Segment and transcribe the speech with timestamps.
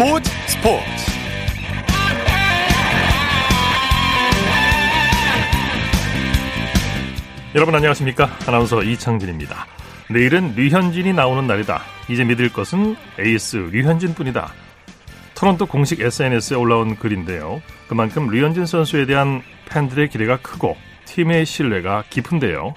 [0.00, 0.82] 스포츠 스포츠.
[7.54, 8.30] 여러분 안녕하십니까?
[8.46, 9.66] 아나운서 이창진입니다.
[10.08, 11.82] 내일은 류현진이 나오는 날이다.
[12.08, 14.50] 이제 믿을 것은 에이스 류현진뿐이다.
[15.34, 17.60] 토론토 공식 SNS에 올라온 글인데요.
[17.86, 22.72] 그만큼 류현진 선수에 대한 팬들의 기대가 크고 팀의 신뢰가 깊은데요.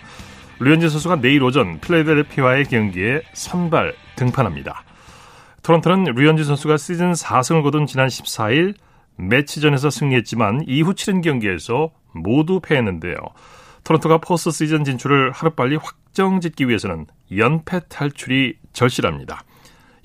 [0.60, 4.84] 류현진 선수가 내일 오전 필라델피아의 경기에 선발 등판합니다
[5.64, 8.76] 토론토는 류현진 선수가 시즌 4승을 거둔 지난 14일
[9.16, 13.16] 매치전에서 승리했지만 이후 치른 경기에서 모두 패했는데요.
[13.86, 17.06] 토론토가 포스트 시즌 진출을 하루빨리 확정짓기 위해서는
[17.36, 19.44] 연패 탈출이 절실합니다.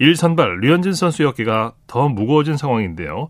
[0.00, 3.28] 1선발 류현진 선수의 어깨가 더 무거워진 상황인데요.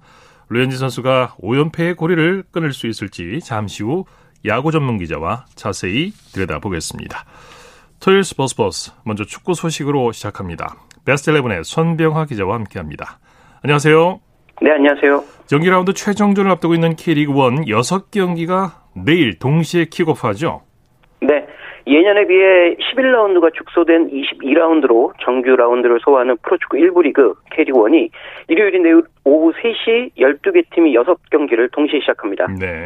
[0.50, 4.04] 류현진 선수가 5연패의 고리를 끊을 수 있을지 잠시 후
[4.44, 7.24] 야구 전문 기자와 자세히 들여다보겠습니다.
[8.00, 10.87] 토요일 스포츠 버스 먼저 축구 소식으로 시작합니다.
[11.04, 13.18] 베스트 11의 손병화 기자와 함께합니다.
[13.62, 14.20] 안녕하세요.
[14.60, 15.22] 네, 안녕하세요.
[15.46, 18.70] 정기 라운드 최종전을 앞두고 있는 K리그 1 6경기가
[19.04, 20.62] 내일 동시에 킥오프하죠?
[21.20, 21.46] 네.
[21.86, 28.10] 예년에 비해 11라운드가 축소된 22라운드로 정규 라운드를 소화하는 프로축구 1부 리그 K리그 1이
[28.48, 32.46] 일요일인 내일 오후 3시 12개 팀이 6경기를 동시에 시작합니다.
[32.58, 32.84] 네.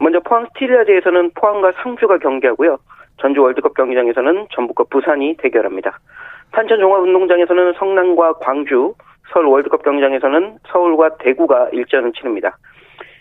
[0.00, 2.78] 먼저 포항 스틸야드에서는 포항과 상주가 경기하고요.
[3.20, 5.98] 전주 월드컵 경기장에서는 전북과 부산이 대결합니다.
[6.52, 8.94] 탄천 종합운동장에서는 성남과 광주,
[9.32, 12.56] 서울 월드컵 경기장에서는 서울과 대구가 일전을 치릅니다.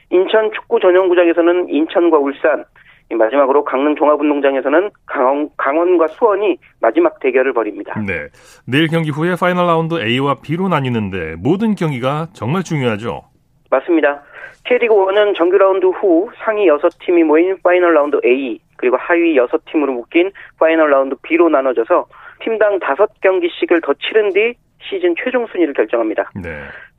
[0.10, 2.66] 인천 축구 전용구장에서는 인천과 울산,
[3.10, 8.00] 마지막으로 강릉 종합운동장에서는 강원, 강원 과 수원이 마지막 대결을 벌입니다.
[8.00, 8.28] 네.
[8.66, 13.22] 내일 경기 후에 파이널 라운드 A와 B로 나뉘는데 모든 경기가 정말 중요하죠.
[13.70, 14.24] 맞습니다.
[14.66, 20.32] K리그 1은 정규 라운드 후 상위 6팀이 모인 파이널 라운드 A 그리고 하위 6팀으로 묶인
[20.58, 22.06] 파이널 라운드 B로 나눠져서
[22.44, 26.30] 팀당 5경기씩을 더 치른 뒤 시즌 최종 순위를 결정합니다.
[26.36, 26.50] 네.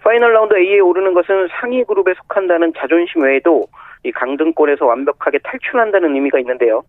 [0.03, 3.67] 파이널 라운드 A에 오르는 것은 상위 그룹에 속한다는 자존심 외에도
[4.05, 6.83] 이 강등권에서 완벽하게 탈출한다는 의미가 있는데요.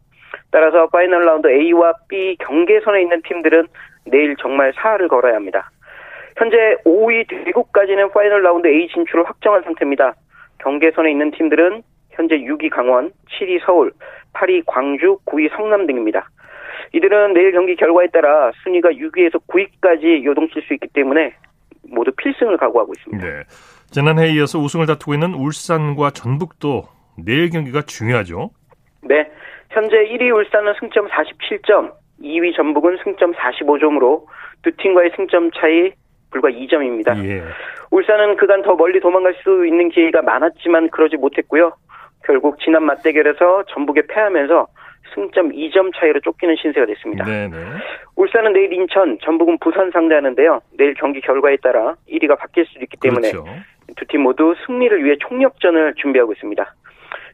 [0.52, 3.68] 따라서 파이널 라운드 A와 B 경계선에 있는 팀들은
[4.06, 5.69] 내일 정말 사활을 걸어야 합니다.
[6.38, 10.13] 현재 5위 대구까지는 파이널 라운드 A 진출을 확정한 상태입니다.
[10.59, 13.91] 경계선에 있는 팀들은 현재 6위 강원, 7위 서울,
[14.34, 16.29] 8위 광주, 9위 성남 등입니다.
[16.94, 21.34] 이들은 내일 경기 결과에 따라 순위가 6위에서 9위까지 요동칠 수 있기 때문에
[21.90, 23.25] 모두 필승을 각오하고 있습니다.
[23.25, 23.44] 네.
[23.91, 26.84] 지난해에 이어서 우승을 다투고 있는 울산과 전북도
[27.23, 28.50] 내일 경기가 중요하죠.
[29.03, 29.29] 네.
[29.69, 31.91] 현재 1위 울산은 승점 47점,
[32.22, 34.25] 2위 전북은 승점 45점으로
[34.62, 35.91] 두 팀과의 승점 차이
[36.31, 37.17] 불과 2점입니다.
[37.25, 37.44] 예.
[37.91, 41.73] 울산은 그간 더 멀리 도망갈 수 있는 기회가 많았지만 그러지 못했고요.
[42.25, 44.67] 결국 지난 맞대결에서 전북에 패하면서
[45.13, 47.23] 승점 2점 차이로 쫓기는 신세가 됐습니다.
[47.25, 47.55] 네네.
[48.16, 50.61] 울산은 내일 인천, 전북은 부산 상대하는데요.
[50.77, 53.49] 내일 경기 결과에 따라 1위가 바뀔 수도 있기 때문에 그렇죠.
[53.97, 56.73] 두팀 모두 승리를 위해 총력전을 준비하고 있습니다.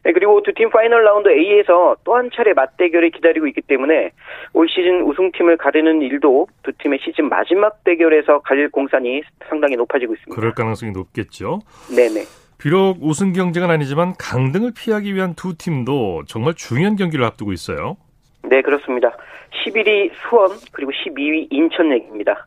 [0.04, 4.10] 네, 그리고 두 팀 파이널 라운드 A에서 또 한 차례 맞대결이 기다리고 있기 때문에
[4.52, 10.34] 올 시즌 우승팀을 가르는 일도 두 팀의 시즌 마지막 대결에서 갈릴 공산이 상당히 높아지고 있습니다.
[10.34, 11.60] 그럴 가능성이 높겠죠.
[11.94, 12.24] 네네.
[12.62, 17.96] 비록 우승 경쟁은 아니지만 강등을 피하기 위한 두 팀도 정말 중요한 경기를 앞두고 있어요.
[18.44, 19.16] 네, 그렇습니다.
[19.50, 22.46] 11위 수원 그리고 12위 인천 얘기입니다.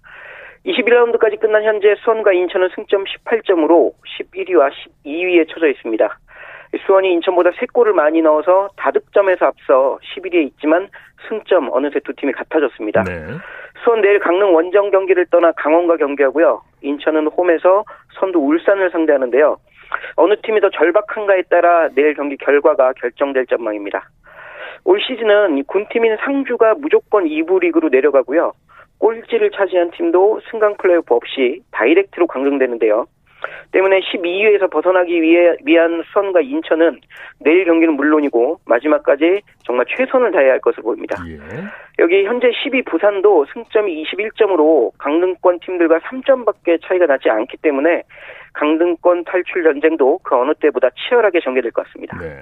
[0.65, 4.71] 21라운드까지 끝난 현재 수원과 인천은 승점 18점으로 11위와
[5.05, 6.19] 12위에 처져 있습니다.
[6.85, 10.87] 수원이 인천보다 3골을 많이 넣어서 다득점에서 앞서 11위에 있지만
[11.27, 13.03] 승점 어느새 두 팀이 같아졌습니다.
[13.03, 13.25] 네.
[13.83, 16.61] 수원 내일 강릉 원정 경기를 떠나 강원과 경기하고요.
[16.83, 17.83] 인천은 홈에서
[18.17, 19.57] 선두 울산을 상대하는데요.
[20.16, 24.09] 어느 팀이 더 절박한가에 따라 내일 경기 결과가 결정될 전망입니다.
[24.83, 28.53] 올 시즌은 군팀인 상주가 무조건 2부 리그로 내려가고요.
[29.00, 33.05] 꼴찌를 차지한 팀도 승강 플레이오프 없이 direct로 강등되는데요.
[33.72, 37.00] 때문에 12위에서 벗어나기 위해 위한 수원과 인천은
[37.39, 41.22] 내일 경기는 물론이고 마지막까지 정말 최선을 다해야 할 것으로 보입니다.
[41.28, 41.37] 예.
[41.99, 48.03] 여기 현재 10위 부산도 승점이 21점으로 강등권 팀들과 3점밖에 차이가 나지 않기 때문에
[48.55, 52.17] 강등권 탈출 전쟁도 그 어느 때보다 치열하게 전개될 것 같습니다.
[52.17, 52.41] 네.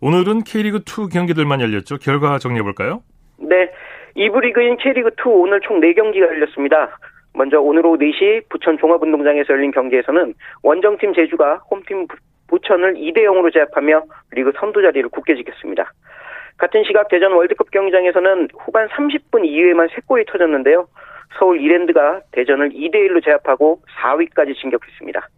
[0.00, 1.98] 오늘은 K리그 2 경기들만 열렸죠.
[1.98, 3.02] 결과 정리해 볼까요?
[3.38, 3.70] 네.
[4.16, 6.98] 2부 리그인 K리그 2 오늘 총 4경기가 열렸습니다.
[7.34, 12.06] 먼저 오늘 오후 4시 부천 종합운동장에서 열린 경기에서는 원정팀 제주가 홈팀
[12.48, 14.02] 부천을 2대 0으로 제압하며
[14.32, 15.92] 리그 선두 자리를 굳게 지켰습니다.
[16.56, 20.86] 같은 시각 대전 월드컵 경기장에서는 후반 30분 이후에만 3골이 터졌는데요.
[21.38, 25.28] 서울 이랜드가 대전을 2대 1로 제압하고 4위까지 진격했습니다.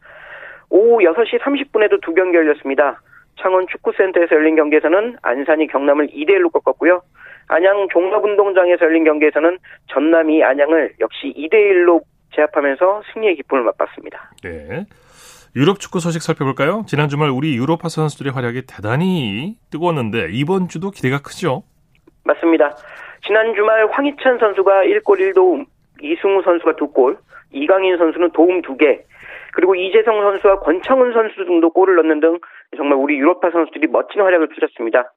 [0.71, 3.01] 오후 6시 30분에도 두 경기 열렸습니다.
[3.41, 7.03] 창원 축구센터에서 열린 경기에서는 안산이 경남을 2대 1로 꺾었고요.
[7.49, 12.03] 안양 종합운동장에서 열린 경기에서는 전남이 안양을 역시 2대 1로
[12.35, 14.33] 제압하면서 승리의 기쁨을 맛봤습니다.
[14.43, 14.85] 네.
[15.57, 16.85] 유럽 축구 소식 살펴볼까요?
[16.87, 21.63] 지난 주말 우리 유로파 선수들의 활약이 대단히 뜨거웠는데 이번 주도 기대가 크죠?
[22.25, 22.77] 맞습니다.
[23.27, 25.65] 지난 주말 황희찬 선수가 1골 1도움,
[26.01, 27.19] 이승우 선수가 2골,
[27.53, 29.01] 이강인 선수는 도움 2개,
[29.53, 32.39] 그리고 이재성 선수와 권창훈 선수 등도 골을 넣는 등
[32.77, 35.13] 정말 우리 유로파 선수들이 멋진 활약을 펼쳤습니다.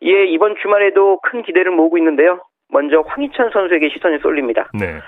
[0.00, 2.40] 이에 이번 주말에도 큰 기대를 모으고 있는데요.
[2.68, 4.70] 먼저 황희찬 선수에게 시선이 쏠립니다.
[4.78, 4.98] 네.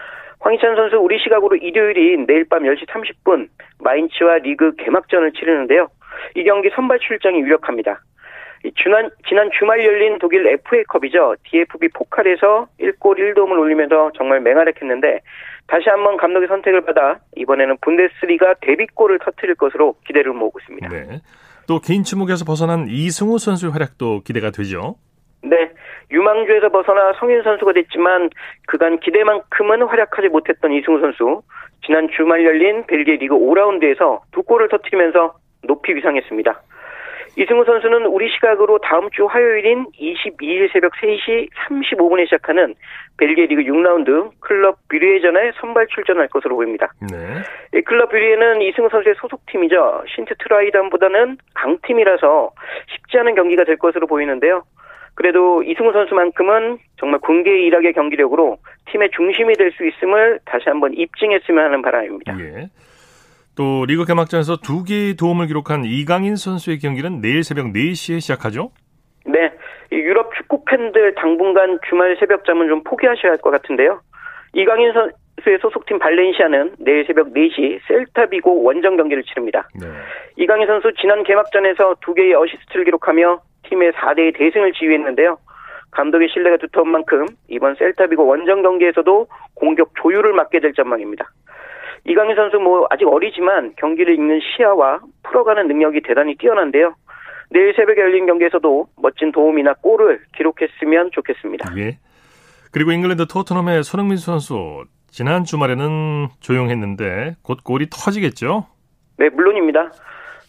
[0.41, 3.49] 황희찬 선수 우리 시각으로 일요일인 내일 밤 10시 30분
[3.81, 5.89] 마인츠와 리그 개막전을 치르는데요.
[6.37, 8.01] 이 경기 선발 출장이 유력합니다.
[8.73, 11.37] 지난, 지난 주말 열린 독일 FA컵이죠.
[11.45, 15.21] DFB 포칼에서 1골 1도움을 올리면서 정말 맹활약했는데
[15.67, 20.89] 다시 한번 감독의 선택을 받아 이번에는 분데스리가 데뷔골을 터뜨릴 것으로 기대를 모으고 있습니다.
[20.89, 21.21] 네.
[21.67, 24.97] 또 긴 침묵에서 벗어난 이승우 선수의 활약도 기대가 되죠.
[25.43, 25.71] 네.
[26.11, 28.31] 유망주에서 벗어나 성인 선수가 됐지만
[28.67, 31.43] 그간 기대만큼은 활약하지 못했던 이승우 선수.
[31.85, 36.63] 지난 주말 열린 벨기에 리그 5라운드에서 두 골을 터뜨리면서 높이 비상했습니다.
[37.37, 42.75] 이승우 선수는 우리 시각으로 다음 주 화요일인 22일 새벽 3시 35분에 시작하는
[43.19, 46.93] 벨기에 리그 6라운드 클럽 브뤼헤전에 선발 출전할 것으로 보입니다.
[47.11, 47.81] 네.
[47.83, 50.05] 클럽 브뤼헤는 이승우 선수의 소속팀이죠.
[50.15, 52.53] 신트 트라위던보다는 강팀이라서
[52.89, 54.63] 쉽지 않은 경기가 될 것으로 보이는데요.
[55.17, 58.59] 그래도 이승우 선수만큼은 정말 군계 일학의 경기력으로
[58.91, 62.39] 팀의 중심이 될 수 있음을 다시 한번 입증했으면 하는 바람입니다.
[62.41, 62.67] 예.
[63.57, 68.71] 또 리그 개막전에서 두 개의 도움을 기록한 이강인 선수의 경기는 내일 새벽 4시에 시작하죠?
[69.27, 69.53] 네.
[69.93, 74.01] 유럽 축구 팬들 당분간 주말 새벽 잠은 좀 포기하셔야 할 것 같은데요.
[74.55, 79.69] 이강인 선수의 소속팀 발렌시아는 내일 새벽 4시 셀타비고 원정 경기를 치릅니다.
[79.81, 79.87] 네.
[80.37, 85.39] 이강인 선수 지난 개막전에서 두 개의 어시스트를 기록하며 팀의 4대 2 대승을 지휘했는데요.
[85.93, 91.31] 감독의 신뢰가 두터운 만큼 이번 셀타비고 원정 경기에서도 공격 조율을 맡게 될 전망입니다.
[92.07, 96.95] 이강인 선수 뭐 아직 어리지만 경기를 읽는 시야와 풀어가는 능력이 대단히 뛰어난데요.
[97.51, 101.73] 내일 새벽에 열린 경기에서도 멋진 도움이나 골을 기록했으면 좋겠습니다.
[101.79, 101.99] 예.
[102.73, 108.67] 그리고 잉글랜드 토트넘의 손흥민 선수 지난 주말에는 조용했는데 곧 골이 터지겠죠?
[109.17, 109.93] 네, 물론입니다.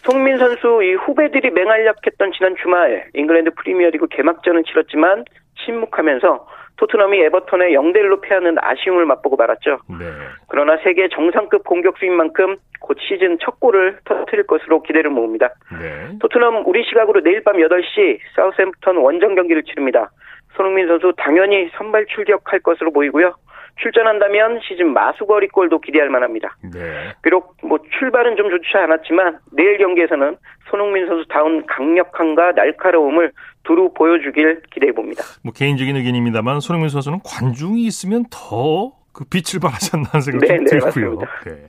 [0.03, 5.25] 송민 선수 이 후배들이 맹활약했던 지난 주말 잉글랜드 프리미어리그 개막전을 치렀지만
[5.63, 6.47] 침묵하면서
[6.77, 9.79] 토트넘이 에버턴에 0대1로 패하는 아쉬움을 맛보고 말았죠.
[9.99, 10.05] 네.
[10.47, 15.49] 그러나 세계 정상급 공격수인 만큼 곧 시즌 첫 골을 터뜨릴 것으로 기대를 모읍니다.
[15.79, 16.17] 네.
[16.19, 20.11] 토트넘 우리 시각으로 내일 밤 8시 사우샘프턴 원정 경기를 치릅니다.
[20.55, 23.35] 손흥민 선수 당연히 선발 출격할 것으로 보이고요.
[23.77, 26.55] 출전한다면 시즌 마수거리 골도 기대할 만합니다.
[26.73, 27.13] 네.
[27.21, 30.37] 비록 뭐 출발은 좀 좋지 않았지만 내일 경기에서는
[30.69, 33.31] 손흥민 선수 다운 강력함과 날카로움을
[33.65, 35.23] 두루 보여주길 기대해 봅니다.
[35.43, 40.65] 뭐 개인적인 의견입니다만 손흥민 선수는 관중이 있으면 더 그 빛을 발하지 않나 생각이 네, 네,
[40.65, 41.19] 들고요.
[41.45, 41.67] 네.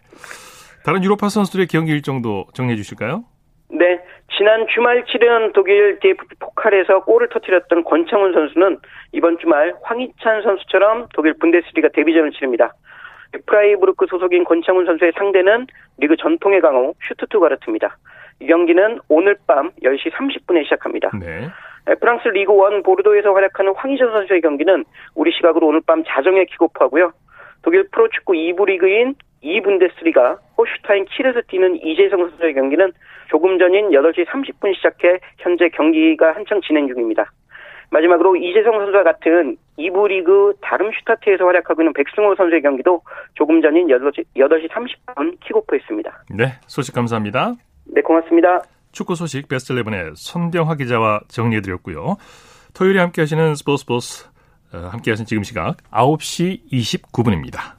[0.85, 3.25] 다른 유로파 선수들의 경기 일정도 정리해 주실까요?
[3.71, 4.01] 네.
[4.37, 8.79] 지난 주말 치른 독일 DFB 포칼에서 골을 터뜨렸던 권창훈 선수는
[9.13, 12.75] 이번 주말 황희찬 선수처럼 독일 분데스리가 데뷔전을 치릅니다.
[13.47, 15.67] 프라이부르크 소속인 권창훈 선수의 상대는
[15.99, 17.97] 리그 전통의 강호 슈투트가르트입니다.
[18.41, 21.11] 이 경기는 오늘 밤 10시 30분에 시작합니다.
[21.19, 21.49] 네.
[21.95, 27.13] 프랑스 리그 1 보르도에서 활약하는 황의조 선수의 경기는 우리 시각으로 오늘 밤 자정에 킥오프하고요.
[27.63, 32.93] 독일 프로축구 2부 리그인 2분데스리가 홀슈타인 킬에서 뛰는 이재성 선수의 경기는
[33.29, 37.31] 조금 전인 8시 30분 시작해 현재 경기가 한창 진행 중입니다.
[37.91, 43.03] 마지막으로 이재성 선수와 같은 2부 리그 다름슈타트에서 활약하고 있는 백승호 선수의 경기도
[43.35, 46.25] 조금 전인 8시, 8시 30분 킥오프했습니다.
[46.37, 47.55] 네, 소식 감사합니다.
[47.87, 48.63] 네, 고맙습니다.
[48.97, 52.17] 축구 소식 베스트 11의 손병화 기자와 정리해드렸고요.
[52.73, 54.27] 토요일에 함께 하시는 스포츠 버스
[54.73, 57.75] 어, 함께 하신 지금 시각 9시 29분입니다.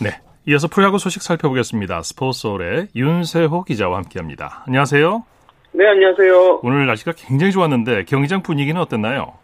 [0.00, 0.18] 네.
[0.48, 2.02] 이어서 프로야구 소식 살펴보겠습니다.
[2.02, 4.64] 스포츠홀의 윤세호 기자와 함께합니다.
[4.66, 5.22] 안녕하세요.
[5.72, 6.60] 네, 안녕하세요.
[6.62, 9.34] 오늘 날씨가 굉장히 좋았는데 경기장 분위기는 어땠나요?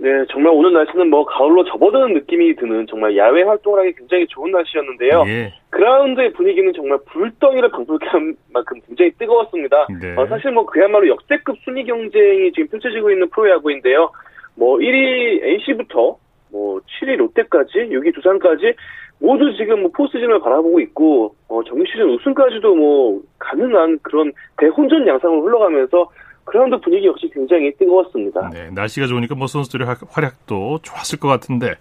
[0.00, 4.52] 네, 정말 오늘 날씨는 뭐 가을로 접어드는 느낌이 드는 정말 야외 활동을 하기 굉장히 좋은
[4.52, 5.24] 날씨였는데요.
[5.26, 5.52] 예.
[5.70, 9.88] 그라운드의 분위기는 정말 불덩이를 방불케 한 만큼 굉장히 뜨거웠습니다.
[10.00, 10.14] 네.
[10.16, 14.10] 어, 사실 뭐 그야말로 역대급 순위 경쟁이 지금 펼쳐지고 있는 프로야구인데요.
[14.54, 16.16] 뭐 1위 NC부터
[16.52, 18.74] 뭐 7위 롯데까지, 6위 두산까지
[19.20, 25.42] 모두 지금 뭐 포스진을 바라보고 있고 어, 정규 시즌 우승까지도 뭐 가능한 그런 대혼전 양상으로
[25.42, 26.08] 흘러가면서
[26.48, 28.50] 그라운드 분위기 역시 굉장히 뜨거웠습니다.
[28.50, 31.74] 네, 날씨가 좋으니까 뭐 선수들의 활약도 좋았을 것 같은데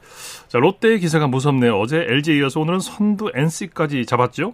[0.48, 1.80] 자 롯데의 기세가 무섭네요.
[1.80, 4.54] 어제 LG에 이어서 오늘은 선두 NC까지 잡았죠?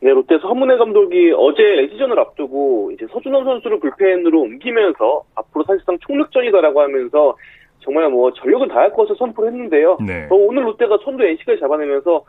[0.00, 6.80] 네, 롯데 서문혜 감독이 어제 LG전을 앞두고 이제 서준원 선수를 불펜으로 옮기면서 앞으로 사실상 총력전이다라고
[6.80, 7.36] 하면서
[7.84, 9.98] 정말 뭐 전력을 다할 것을 선포를 했는데요.
[10.04, 10.26] 네.
[10.30, 12.24] 어, 오늘 롯데가 선두 NC까지 잡아내면서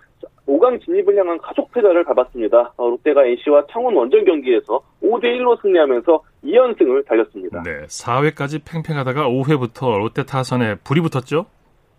[0.47, 2.73] 5강 진입을 향한 가속 페달을 밟았습니다.
[2.77, 7.63] 어, 롯데가 NC와 창원 원정 경기에서 5대 1로 승리하면서 2연승을 달렸습니다.
[7.63, 11.45] 네, 4회까지 팽팽하다가 5회부터 롯데 타선에 불이 붙었죠?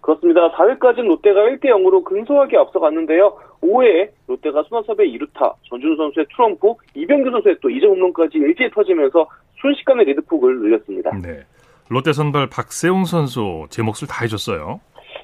[0.00, 0.52] 그렇습니다.
[0.52, 3.36] 4회까지는 롯데가 1대 0으로 근소하게 앞서갔는데요.
[3.60, 9.26] 5회에 롯데가 손아섭의 2루타, 전준우 선수의 트럼프, 이병규 선수의 또 2점 홈런까지 일제히 터지면서
[9.60, 11.10] 순식간에 리드폭을 늘렸습니다.
[11.20, 11.40] 네.
[11.88, 14.80] 롯데 선발 박세웅 선수 제 몫을 다 해줬어요.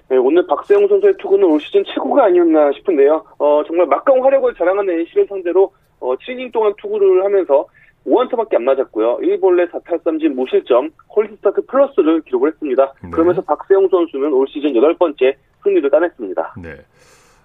[0.08, 3.24] 네, 오늘 박세웅 선수의 투구는 올 시즌 최고가 아니었나 싶은데요.
[3.38, 7.66] 어, 정말 막강 화력을 자랑하는 NC를 상대로 어, 7이닝 동안 투구를 하면서
[8.06, 9.18] 5안타밖에 안 맞았고요.
[9.18, 12.92] 1볼넷 4탈삼진 무실점, 퀄스타트 플러스를 기록을 했습니다.
[13.02, 13.10] 네.
[13.10, 16.54] 그러면서 박세웅 선수는 올 시즌 8번째 승리를 따냈습니다.
[16.62, 16.76] 네.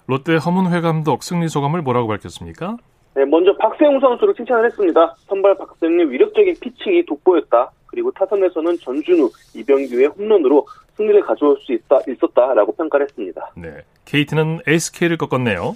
[0.07, 2.77] 롯데 허문회 감독 승리 소감을 뭐라고 밝혔습니까?
[3.17, 5.15] 네, 먼저 박세웅 선수를 칭찬을 했습니다.
[5.27, 7.71] 선발 박세웅의 위력적인 피칭이 돋보였다.
[7.87, 13.51] 그리고 타선에서는 전준우, 이병규의 홈런으로 승리를 가져올 수 있다, 있었다라고 평가를 했습니다.
[13.57, 13.81] 네.
[14.05, 15.75] KT는 SK를 꺾었네요.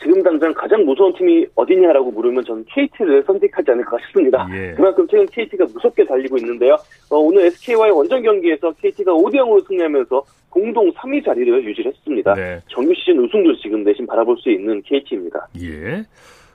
[0.00, 4.48] 지금 당장 가장 무서운 팀이 어디냐라고 물으면 저는 KT를 선택하지 않을까 싶습니다.
[4.52, 4.72] 예.
[4.74, 6.74] 그만큼 최근 KT가 무섭게 달리고 있는데요.
[7.10, 12.34] 어, 오늘 SK와의 원정 경기에서 KT가 5대 0으로 승리하면서 공동 3위 자리를 유지했습니다.
[12.34, 12.60] 네.
[12.68, 15.48] 정규 시즌 우승도 지금 내심 바라볼 수 있는 KT입니다.
[15.60, 16.04] 예.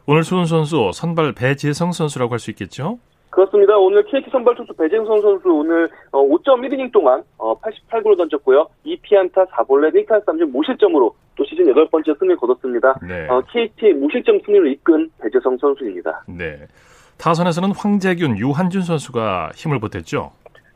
[0.07, 2.97] 오늘 수훈 선수 선발 배재성 선수라고 할 수 있겠죠?
[3.33, 3.75] 그렇습니다.
[3.77, 8.67] 오늘 KT 선발 투수 배재성 선수 오늘 5.1이닝 어, 동안 88구를 어, 던졌고요.
[8.85, 12.99] 2피안타 4볼넷 1탈 3진 무실점으로 또 시즌 여덟 번째 승리를 거뒀습니다.
[13.01, 13.27] 네.
[13.27, 16.25] 어, KT의 무실점 승리를 이끈 배재성 선수입니다.
[16.27, 16.67] 네.
[17.17, 20.31] 타선에서는 황재균, 유한준 선수가 힘을 보탰죠.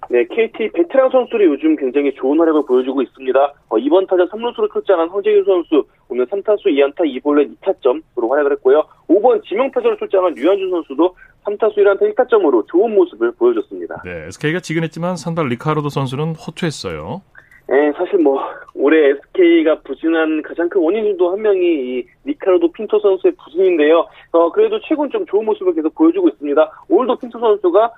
[0.09, 3.53] 네, KT 베테랑 선수들이 요즘 굉장히 좋은 활약을 보여주고 있습니다.
[3.69, 8.83] 어, 이번 타자 3루수로 출장한 황재균 선수 오늘 3타수 2안타 2볼넷 2타점으로 활약을 했고요.
[9.09, 14.01] 5번 지명타자로 출장한 유한준 선수도 3타수 1안타 1타점으로 좋은 모습을 보여줬습니다.
[14.05, 17.21] 네, SK가 지긴 했지만 선발 리카르도 선수는 호투했어요.
[17.69, 18.41] 네, 사실 뭐
[18.75, 24.07] 올해 SK가 부진한 가장 큰 원인 중 또 한 명이 이 리카르도 핀토 선수의 부진인데요.
[24.31, 26.71] 어, 그래도 최근 좀 좋은 모습을 계속 보여주고 있습니다.
[26.87, 27.91] 오늘도 핀토 선수가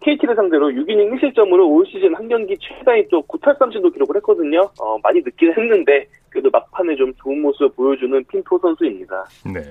[0.00, 4.68] KT를 상대로 6이닝 1실점으로 올 시즌 한 경기 최다인 또 9탈삼진도 기록을 했거든요.
[4.80, 9.24] 어, 많이 늦긴 했는데 그래도 막판에 좀 좋은 모습을 보여주는 핀토 선수입니다.
[9.54, 9.62] 네.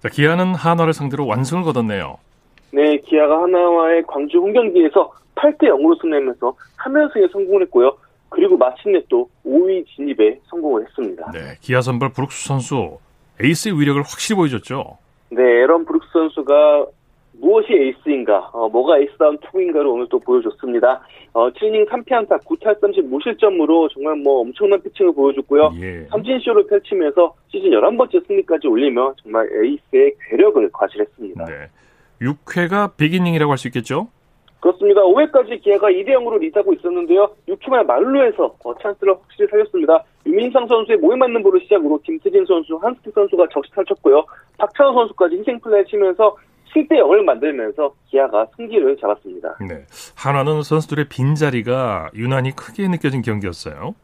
[0.00, 2.18] 자, 기아는 한화를 상대로 완승을 거뒀네요.
[2.72, 7.96] 네, 기아가 한화와의 광주 홈경기에서 8대 0으로 승리하면서 3연승에 성공을 했고요.
[8.28, 11.30] 그리고 마침내 또 5위 진입에 성공을 했습니다.
[11.30, 12.98] 네, 기아 선발 브룩스 선수
[13.40, 14.98] 에이스의 위력을 확실히 보여줬죠.
[15.30, 16.86] 네, 에런 브룩스 선수가
[17.44, 21.02] 무엇이 에이스인가, 어, 뭐가 에이스다운 투구인가를 오늘 또 보여줬습니다.
[21.34, 25.74] 어, 7이닝 3피안타 9탈삼진 무실점으로 정말 뭐 엄청난 피칭을 보여줬고요.
[25.78, 26.06] 예.
[26.10, 31.44] 삼진쇼를 펼치면서 시즌 11번째 승리까지 올리며 정말 에이스의 괴력을 과시했습니다.
[31.44, 31.52] 네.
[32.22, 34.08] 6회가 비기닝이라고 할 수 있겠죠?
[34.60, 35.02] 그렇습니다.
[35.02, 37.28] 5회까지 기아가 2대 0으로 리드하고 있었는데요.
[37.46, 40.02] 6회말 말루에서 어, 찬스를 확실히 살렸습니다.
[40.24, 44.24] 유민상 선수의 모에 맞는 볼을 시작으로 김태진 선수, 한스틱 선수가 적시타를 쳤고요.
[44.56, 46.34] 박찬호 선수까지 희생 플레이 치면서
[46.74, 49.56] 7대 0을 만들면서 기아가 승기를 잡았습니다.
[49.68, 49.84] 네.
[50.16, 53.94] 하나는 선수들의 빈자리가 유난히 크게 느껴진 경기였어요.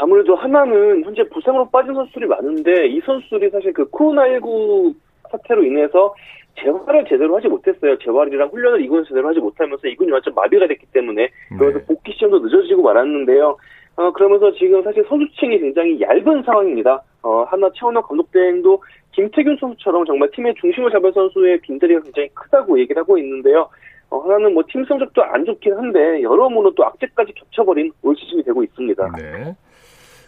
[0.00, 4.94] 아무래도 하나는 현재 부상으로 빠진 선수들이 많은데 이 선수들이 사실 그 코로나19
[5.30, 6.14] 사태로 인해서
[6.60, 7.98] 재활을 제대로 하지 못했어요.
[7.98, 11.84] 재활이랑 훈련을 이군 제대로 하지 못하면서 이군이 완전 마비가 됐기 때문에 그래서 네.
[11.84, 13.56] 복귀 시험도 늦어지고 말았는데요.
[13.98, 17.02] 어, 그러면서 지금 사실 선수층이 굉장히 얇은 상황입니다.
[17.20, 22.78] 어, 하나 최원호 감독 대행도 김태균 선수처럼 정말 팀의 중심을 잡은 선수의 빈자리가 굉장히 크다고
[22.78, 23.68] 얘기를 하고 있는데요.
[24.10, 28.62] 어, 하나는 뭐 팀 성적도 안 좋긴 한데 여러모로 또 악재까지 겹쳐버린 올 시즌이 되고
[28.62, 29.16] 있습니다.
[29.18, 29.56] 네.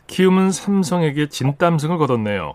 [0.09, 2.55] 키움은 삼성에게 진땀승을 거뒀네요.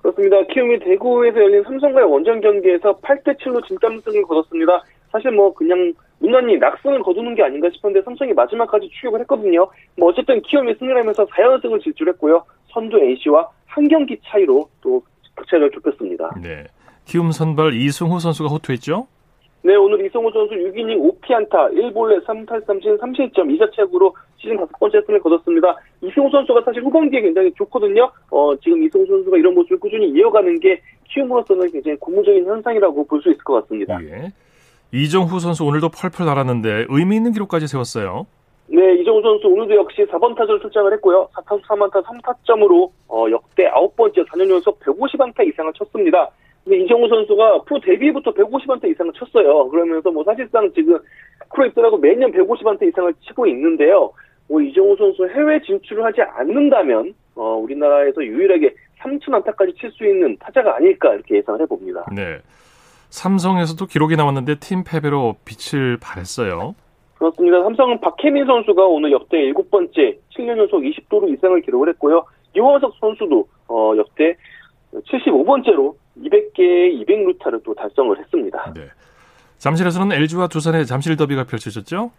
[0.00, 0.42] 그렇습니다.
[0.44, 4.82] 키움이 대구에서 열린 삼성과의 원정 경기에서 8대 7로 진땀승을 거뒀습니다.
[5.12, 9.68] 사실 뭐 그냥 무난히 낙승을 거두는 게 아닌가 싶은데 삼성이 마지막까지 추격을 했거든요.
[9.96, 12.44] 뭐 어쨌든 키움이 승리를 하면서 4연승을 질주했고요.
[12.72, 15.02] 선두 NC와 한 경기 차이로 또
[15.36, 16.30] 격차를 좁혔습니다.
[16.42, 16.64] 네.
[17.04, 19.06] 키움 선발 이승후 선수가 호투했죠?
[19.62, 25.74] 네, 오늘 이승우 선수 6이닝 5피안타, 1볼넷 3탈삼진 3실점 2자책으로 시즌 다섯 번째 승을 거뒀습니다.
[26.02, 28.10] 이승우 선수가 사실 후반기에 굉장히 좋거든요.
[28.30, 33.30] 어, 지금 이승우 선수가 이런 모습을 꾸준히 이어가는 게 키움으로서는 굉장히 고무적인 현상이라고 볼 수
[33.30, 33.98] 있을 것 같습니다.
[34.04, 34.30] 예.
[34.92, 38.26] 이정후 선수 오늘도 펄펄 날았는데 의미 있는 기록까지 세웠어요.
[38.68, 41.28] 네, 이정우 선수 오늘도 역시 4번 타자를 출장을 했고요.
[41.34, 46.30] 4타수 3안타 3타점으로 어, 역대 9번째 4년 연속 150안타 이상을 쳤습니다.
[46.64, 49.68] 근데 이정우 선수가 프로 데뷔부터 150안타 이상을 쳤어요.
[49.68, 50.98] 그러면서 뭐 사실상 지금
[51.54, 54.12] 프로 입단하고 매년 150안타 이상을 치고 있는데요.
[54.48, 60.36] 뭐 이정우 선수 해외 진출을 하지 않는다면 어, 우리나라에서 유일하게 3천 안타까지 칠 수 있는
[60.38, 62.06] 타자가 아닐까 이렇게 예상을 해봅니다.
[62.14, 62.38] 네.
[63.14, 66.74] 삼성에서도 기록이 나왔는데 팀 패배로 빛을 발했어요.
[67.16, 67.62] 그렇습니다.
[67.62, 72.24] 삼성은 박혜민 선수가 오늘 역대 일곱 번째 7년 연속 20도루 이상을 기록을 했고요.
[72.56, 74.34] 이원석 선수도 어, 역대
[74.92, 78.72] 75번째로 200개의 200루타를 또 달성을 했습니다.
[78.74, 78.82] 네.
[79.58, 82.10] 잠실에서는 LG와 두산의 잠실 더비가 펼쳐졌죠?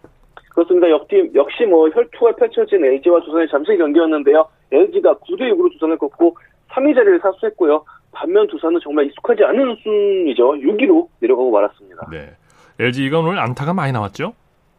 [0.54, 0.88] 그렇습니다.
[0.88, 4.48] 역시, 역시 뭐 혈투가 펼쳐진 LG와 두산의 잠실 경기였는데요.
[4.72, 6.36] LG가 9대 6으로 두산을 꺾고
[6.70, 7.84] 3위 자리를 사수했고요.
[8.16, 10.52] 반면 두산은 정말 익숙하지 않은 순위죠.
[10.52, 12.08] 6위로 내려가고 말았습니다.
[12.10, 12.30] 네.
[12.78, 14.32] LG가 오늘 안타가 많이 나왔죠?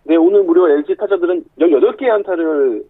[0.04, 2.84] 네, 오늘 무려 LG 타자들은 18개의 안타를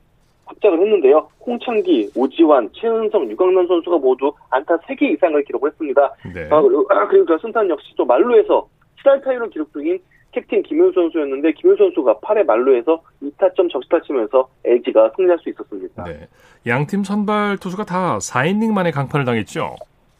[0.45, 1.27] 확장을 했는데요.
[1.45, 6.13] 홍창기, 오지환, 최은성, 유강남 선수가 모두 안타 3개 이상을 기록했습니다.
[6.33, 6.47] 네.
[6.49, 8.65] 아, 그리고, 아, 그리고 결승타는 역시 또 말루에서
[9.03, 9.99] 7알타이로 기록 중인
[10.31, 16.03] 캡틴 김효 선수였는데 김효 선수가 8회 말루에서 2타점 적시타 치면서 LG가 승리할 수 있었습니다.
[16.05, 16.27] 네.
[16.65, 19.75] 양팀 선발 투수가 다 4이닝 만에 강판을 당했죠.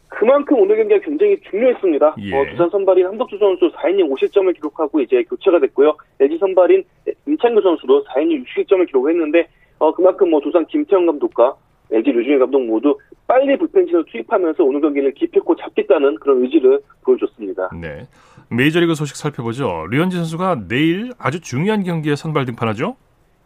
[0.08, 2.16] 그만큼 오늘 경기가 굉장히 중요했습니다.
[2.20, 2.34] 예.
[2.34, 5.96] 어, 두산 선발인 한덕수 선수 4이닝 50점을 기록하고 이제 교체가 됐고요.
[6.20, 6.84] LG 선발인
[7.26, 9.48] 임창규 선수도 4이닝 60점을 기록했는데
[9.78, 11.54] 어, 그만큼 뭐 두산 김태형 감독과
[11.90, 17.70] LG 류준일 감독 모두 빨리 불펜진을 투입하면서 오늘 경기를 기필코 잡겠다는 그런 의지를 보여줬습니다.
[17.80, 18.06] 네.
[18.50, 19.86] 메이저리그 소식 살펴보죠.
[19.90, 22.96] 류현진 선수가 내일 아주 중요한 경기에 선발 등판하죠?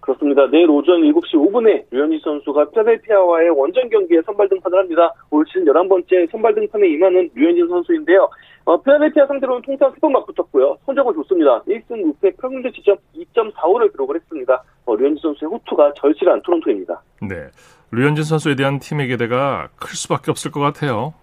[0.03, 0.49] 그렇습니다.
[0.51, 5.15] 내일 오전 7시 5분에 류현진 선수가 필라델피아와의 원정 경기에 선발 등판을 합니다.
[5.31, 8.29] 올 시즌 11번째 선발 등판에 임하는 류현진 선수인데요.
[8.65, 10.77] 어, 필라델피아 상대로는 통산 3번 맞붙었고요.
[10.87, 11.63] 성적은 좋습니다.
[11.63, 14.65] 1승 6패 평균 지점 2.45를 기록을 했습니다.
[14.87, 17.01] 어, 류현진 선수의 호투가 절실한 토론토입니다.
[17.23, 17.37] 네.
[17.93, 21.15] 류현진 선수에 대한 팀의 기대가 클 수밖에 없을 것 같아요.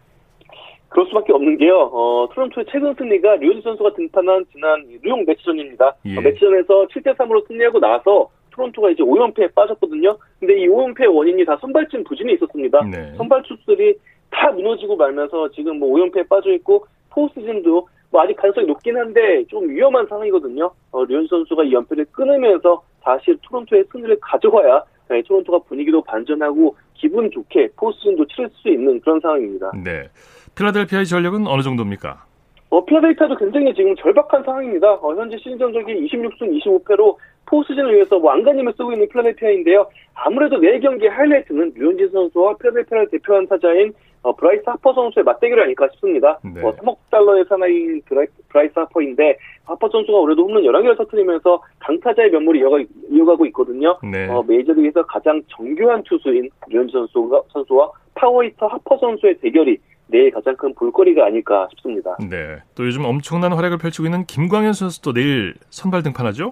[0.88, 1.90] 그럴 수밖에 없는 게요.
[1.92, 5.96] 어, 토론토의 최근 승리가 류현진 선수가 등판한 지난 뉴욕 매치전입니다.
[6.06, 6.18] 예.
[6.18, 8.30] 어, 매치전에서 7대 3으로 승리하고 나서
[8.60, 10.18] 토론토가 이제 5연패에 빠졌거든요.
[10.40, 12.84] 근데 이 5연패의 원인이 다 선발진 부진이 있었습니다.
[12.84, 13.14] 네.
[13.16, 13.96] 선발 투수들이
[14.30, 19.70] 다 무너지고 말면서 지금 뭐 5연패에 빠져 있고 포스트시즌도 뭐 아직 가능성이 높긴 한데 좀
[19.70, 20.72] 위험한 상황이거든요.
[20.92, 27.32] 어, 류현 선수가 이 연패를 끊으면서 다시 토론토의 승리를 가져와야 네, 토론토가 분위기도 반전하고 기분
[27.32, 29.72] 좋게 포스트시즌도 치를 수 있는 그런 상황입니다.
[29.84, 30.10] 네.
[30.56, 32.30] 필라델피아의 전력은 어느 정도입니까?
[32.72, 34.94] 어, 필라델피아도 굉장히 지금 절박한 상황입니다.
[34.94, 37.16] 어, 현재 시즌 전적이 26승 25패로
[37.50, 39.88] 포스트시즌을 위해서 뭐 안간힘을 쓰고 있는 필라델피아인데요.
[40.14, 45.88] 아무래도 내일 경기 하이라이트는 류현진 선수와 필라델피아를 대표한 타자인 어, 브라이스 하퍼 선수의 맞대결이 아닐까
[45.94, 46.38] 싶습니다.
[46.44, 46.62] 네.
[46.62, 52.60] 어, 3억 달러의 사나이인 브라이, 브라이스 하퍼인데 하퍼 선수가 올해도 홈런 11개를 터뜨리면서 강타자의 면모를
[52.60, 52.78] 이어가,
[53.10, 53.98] 이어가고 있거든요.
[54.04, 54.28] 네.
[54.28, 60.74] 어, 메이저리그에서 가장 정교한 투수인 류현진 선수가, 선수와 파워히터 하퍼 선수의 대결이 내일 가장 큰
[60.74, 62.18] 볼거리가 아닐까 싶습니다.
[62.30, 62.58] 네.
[62.76, 66.52] 또 요즘 엄청난 활약을 펼치고 있는 김광현 선수도 내일 선발 등판하죠?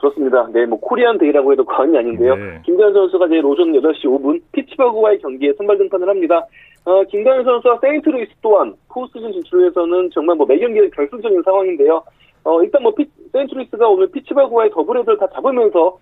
[0.00, 0.48] 그렇습니다.
[0.52, 2.34] 네, 뭐 코리안 데이라고 해도 과언이 아닌데요.
[2.34, 2.62] 네.
[2.64, 6.46] 김광현 선수가 내일 오전 8시 5분 피츠버그와의 경기에 선발 등판을 합니다.
[6.86, 12.02] 어, 김광현 선수와 세인트루이스 또한 포스트시즌 진출에서는 정말 뭐 매경기의 결승적인 상황인데요.
[12.44, 15.98] 어, 일단 뭐 피, 세인트루이스가 오늘 피츠버그와의 더블헤더를 다 잡으면서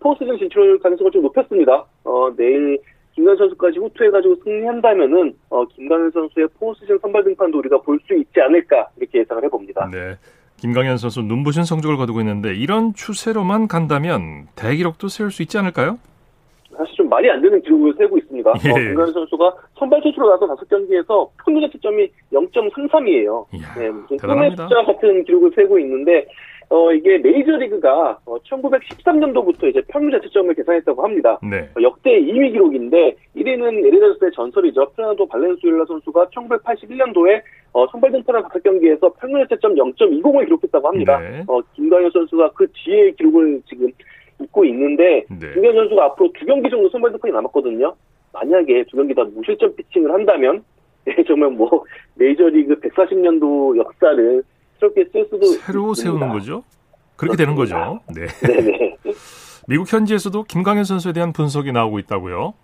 [0.00, 1.84] 포스트시즌 진출 가능성을 좀 높였습니다.
[2.04, 2.78] 어, 내일
[3.14, 8.88] 김광현 선수까지 호투해가지고 승리한다면은 어, 김광현 선수의 포스트시즌 선발 등판도 우리가 볼 수 있지 않을까
[8.96, 9.88] 이렇게 예상을 해봅니다.
[9.92, 10.14] 네.
[10.60, 15.98] 김광현 선수 눈부신 성적을 거두고 있는데 이런 추세로만 간다면 대기록도 세울 수 있지 않을까요?
[16.76, 18.52] 사실 좀 말이 안 되는 기록을 세우고 있습니다.
[18.66, 18.70] 예.
[18.70, 23.46] 어, 김광현 선수가 선발 투수로 나선 다섯 경기에서 평균 자책점이 0.33이에요.
[23.78, 26.26] 네, 무슨 꿈의 숫자 같은 기록을 세우고 있는데
[26.70, 31.38] 어, 이게 메이저리그가 어, 1913년도부터 이제 평균 자책점을 계산했다고 합니다.
[31.42, 31.68] 네.
[31.76, 34.90] 어, 역대 2위 기록인데 1위는 LA 다저스의 전설이죠.
[34.94, 37.40] 페르난도 발렌수엘라 선수가 1981년도에
[37.72, 41.18] 어, 선발 등판한 다섯 경기에서 평균 자체점 0.20을 기록했다고 합니다.
[41.18, 41.44] 네.
[41.46, 43.90] 어, 김광현 선수가 그 뒤에 기록을 지금
[44.40, 45.52] 잇고 있는데 네.
[45.52, 47.94] 김광현 선수가 앞으로 두 경기 정도 선발 등판이 남았거든요.
[48.32, 50.62] 만약에 두 경기 다 무실점 피칭을 한다면
[51.04, 54.42] 네, 정말 뭐 메이저리그 140년도 역사를
[54.78, 55.94] 새롭게 쓸 수도 새로 있습니다.
[55.94, 56.62] 세우는 거죠?
[57.16, 58.00] 그렇게 되는 거죠.
[58.14, 58.26] 네.
[58.46, 58.96] 네네.
[59.68, 62.54] 미국 현지에서도 김광현 선수에 대한 분석이 나오고 있다고요?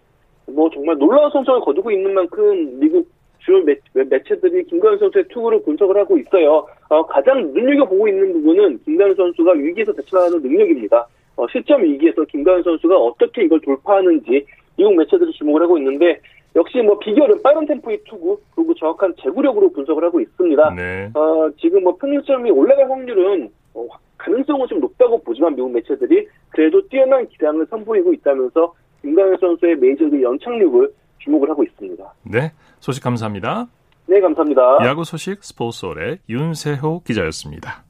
[0.46, 3.06] 뭐 정말 놀라운 성적을 거두고 있는 만큼 미국
[3.44, 6.66] 주요 매, 매체들이 김광현 선수의 투구를 분석을 하고 있어요.
[6.88, 11.06] 어, 가장 눈여겨보고 있는 부분은 김광현 선수가 위기에서 대처하는 능력입니다.
[11.36, 16.18] 어, 실점 위기에서 김광현 선수가 어떻게 이걸 돌파하는지 미국 매체들이 주목을 하고 있는데
[16.56, 20.74] 역시 뭐 비결은 빠른 템포의 투구 그리고 정확한 제구력으로 분석을 하고 있습니다.
[20.74, 21.10] 네.
[21.14, 23.86] 어, 지금 뭐 평균점이 올라갈 확률은 어,
[24.18, 30.88] 가능성은 좀 높다고 보지만 미국 매체들이 그래도 뛰어난 기량을 선보이고 있다면서 김광현 선수의 메이저리그 연착륙을
[31.24, 32.14] 주목을 하고 있습니다.
[32.24, 33.66] 네, 소식 감사합니다.
[34.06, 34.78] 네, 감사합니다.
[34.84, 37.84] 야구 소식 스포츠홀의 윤세호 기자였습니다.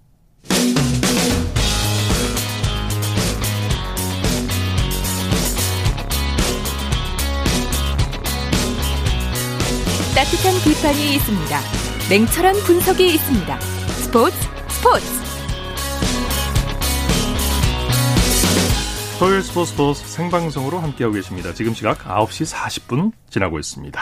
[10.14, 11.58] 따뜻한 비판이 있습니다.
[12.08, 13.58] 냉철한 분석이 있습니다.
[13.58, 14.36] 스포츠
[14.68, 15.23] 스포츠
[19.24, 21.54] 토요일 스포츠 스포츠 생방송으로 함께하고 계십니다.
[21.54, 23.98] 지금 시각 9시 40분 지나고 있습니다.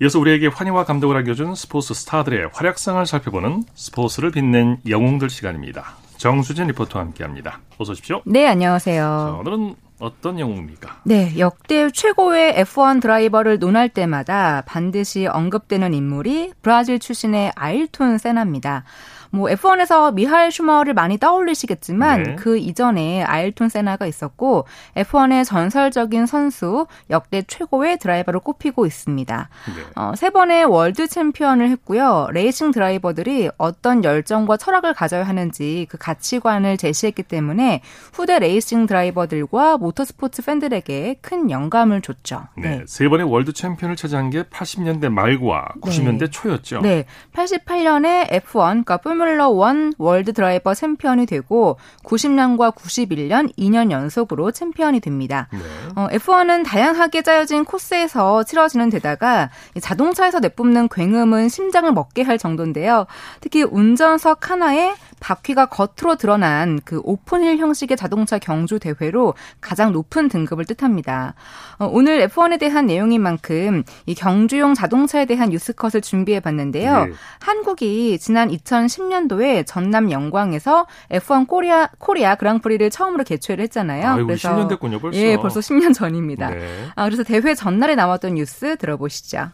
[0.00, 5.96] 이어서 우리에게 환희와 감동을 안겨준 스포츠 스타들의 활약상을 살펴보는 스포츠를 빛낸 영웅들 시간입니다.
[6.16, 7.60] 정수진 리포터와 함께합니다.
[7.76, 8.22] 어서 오십시오.
[8.24, 9.02] 네, 안녕하세요.
[9.02, 11.02] 자, 오늘은 어떤 영웅입니까?
[11.04, 18.84] 네, 역대 최고의 F1 드라이버를 논할 때마다 반드시 언급되는 인물이 브라질 출신의 아일톤 세나입니다.
[19.30, 22.36] 뭐 F1에서 미하엘 슈머를 많이 떠올리시겠지만 네.
[22.36, 29.48] 그 이전에 아일톤 세나가 있었고 F1의 전설적인 선수 역대 최고의 드라이버로 꼽히고 있습니다.
[29.66, 29.82] 네.
[29.96, 32.28] 어, 세 번의 월드 챔피언을 했고요.
[32.32, 40.42] 레이싱 드라이버들이 어떤 열정과 철학을 가져야 하는지 그 가치관을 제시했기 때문에 후대 레이싱 드라이버들과 모터스포츠
[40.42, 42.48] 팬들에게 큰 영감을 줬죠.
[42.56, 42.78] 네.
[42.78, 42.84] 네.
[42.86, 46.80] 세 번의 월드 챔피언을 차지한 게 80년대 말과 90년대 초였죠.
[46.80, 47.04] 네.
[47.34, 55.48] 88년에 F1 그러니까 포뮬러 1 월드 드라이버 챔피언이 되고 90년과 91년 2년 연속으로 챔피언이 됩니다.
[55.50, 55.58] 네.
[55.96, 59.50] 어, F1은 다양하게 짜여진 코스에서 치러지는 데다가
[59.80, 63.06] 자동차에서 내뿜는 굉음은 심장을 먹게 할 정도인데요.
[63.40, 70.64] 특히 운전석 하나에 바퀴가 겉으로 드러난 그 오픈힐 형식의 자동차 경주 대회로 가장 높은 등급을
[70.64, 71.34] 뜻합니다.
[71.78, 77.06] 어, 오늘 F1에 대한 내용인 만큼 이 경주용 자동차에 대한 뉴스컷을 준비해 봤는데요.
[77.06, 77.12] 네.
[77.40, 84.08] 한국이 지난 2010년도에 전남 영광에서 F1 코리아 코리아 그랑프리를 처음으로 개최를 했잖아요.
[84.08, 85.18] 아이고, 그래서 10년 됐군요, 벌써.
[85.18, 86.50] 예, 벌써 10년 전입니다.
[86.50, 86.86] 네.
[86.96, 89.50] 아, 그래서 대회 전날에 나왔던 뉴스 들어보시죠.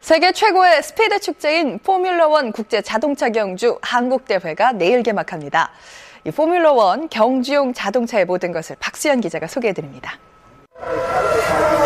[0.00, 5.70] 세계 최고의 스피드 축제인 포뮬러1 국제 자동차 경주 한국 대회가 내일 개막합니다.
[6.24, 10.18] 이 포뮬러1 경주용 자동차의 모든 것을 박수현 기자가 소개해 드립니다.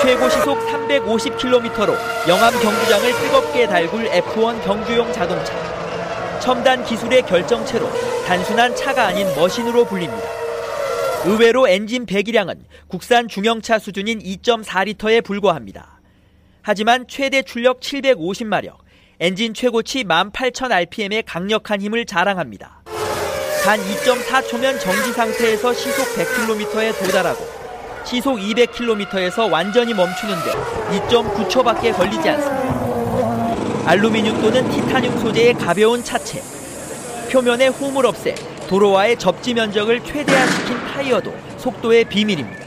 [0.06, 5.52] 최고 시속 350km로 영암 경주장을 뜨겁게 달굴 F1 경주용 자동차.
[6.38, 7.90] 첨단 기술의 결정체로
[8.26, 10.22] 단순한 차가 아닌 머신으로 불립니다.
[11.24, 16.00] 의외로 엔진 배기량은 국산 중형차 수준인 2.4리터에 불과합니다.
[16.62, 18.76] 하지만 최대 출력 750마력,
[19.18, 22.82] 엔진 최고치 18,000rpm의 강력한 힘을 자랑합니다.
[23.64, 27.55] 단 2.4초면 정지 상태에서 시속 100km에 도달하고
[28.06, 30.52] 시속 200km에서 완전히 멈추는데
[31.08, 33.90] 2.9초밖에 걸리지 않습니다.
[33.90, 36.40] 알루미늄 또는 티타늄 소재의 가벼운 차체,
[37.30, 38.34] 표면에 홈을 없애
[38.68, 42.64] 도로와의 접지 면적을 최대화시킨 타이어도 속도의 비밀입니다.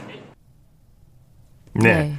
[1.72, 2.14] 네.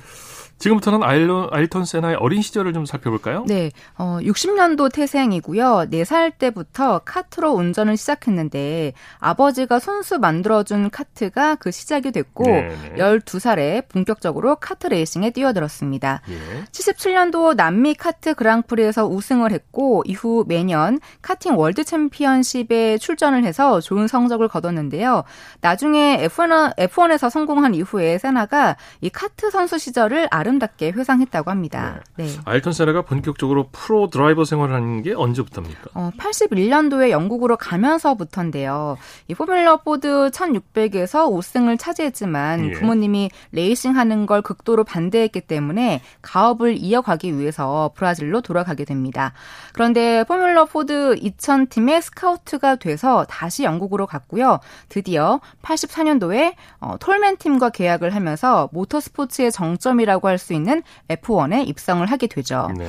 [0.61, 0.63] 네.
[0.63, 3.45] 지금부터는 아일론, 아일턴 세나의 어린 시절을 좀 살펴볼까요?
[3.47, 3.71] 네.
[3.97, 5.87] 어, 60년도 태생이고요.
[5.91, 12.93] 4살 때부터 카트로 운전을 시작했는데 아버지가 손수 만들어준 카트가 그 시작이 됐고 네네.
[12.97, 16.21] 12살에 본격적으로 카트 레이싱에 뛰어들었습니다.
[16.29, 16.63] 예.
[16.71, 24.47] 77년도 남미 카트 그랑프리에서 우승을 했고 이후 매년 카팅 월드 챔피언십에 출전을 해서 좋은 성적을
[24.47, 25.23] 거뒀는데요.
[25.61, 32.01] 나중에 F1, F1에서 성공한 이후에 세나가 이 카트 선수 시절을 아름 아름답게 회상했다고 합니다.
[32.17, 32.25] 네.
[32.25, 32.31] 네.
[32.45, 35.89] 아일턴 세나가 본격적으로 프로 드라이버 생활을 하는 게 언제부터입니까?
[35.93, 38.97] 어, 81년도에 영국으로 가면서부터인데요.
[39.27, 42.71] 이 포뮬러 포드 1600에서 5승을 차지했지만 예.
[42.71, 49.33] 부모님이 레이싱 하는 걸 극도로 반대했기 때문에 가업을 이어가기 위해서 브라질로 돌아가게 됩니다.
[49.73, 54.59] 그런데 포뮬러 포드 2000팀의 스카우트가 돼서 다시 영국으로 갔고요.
[54.89, 62.69] 드디어 84년도에 어, 톨맨 팀과 계약을 하면서 모터스포츠의 정점이라고 할수 있는 F1에 입성을 하게 되죠.
[62.77, 62.87] 네.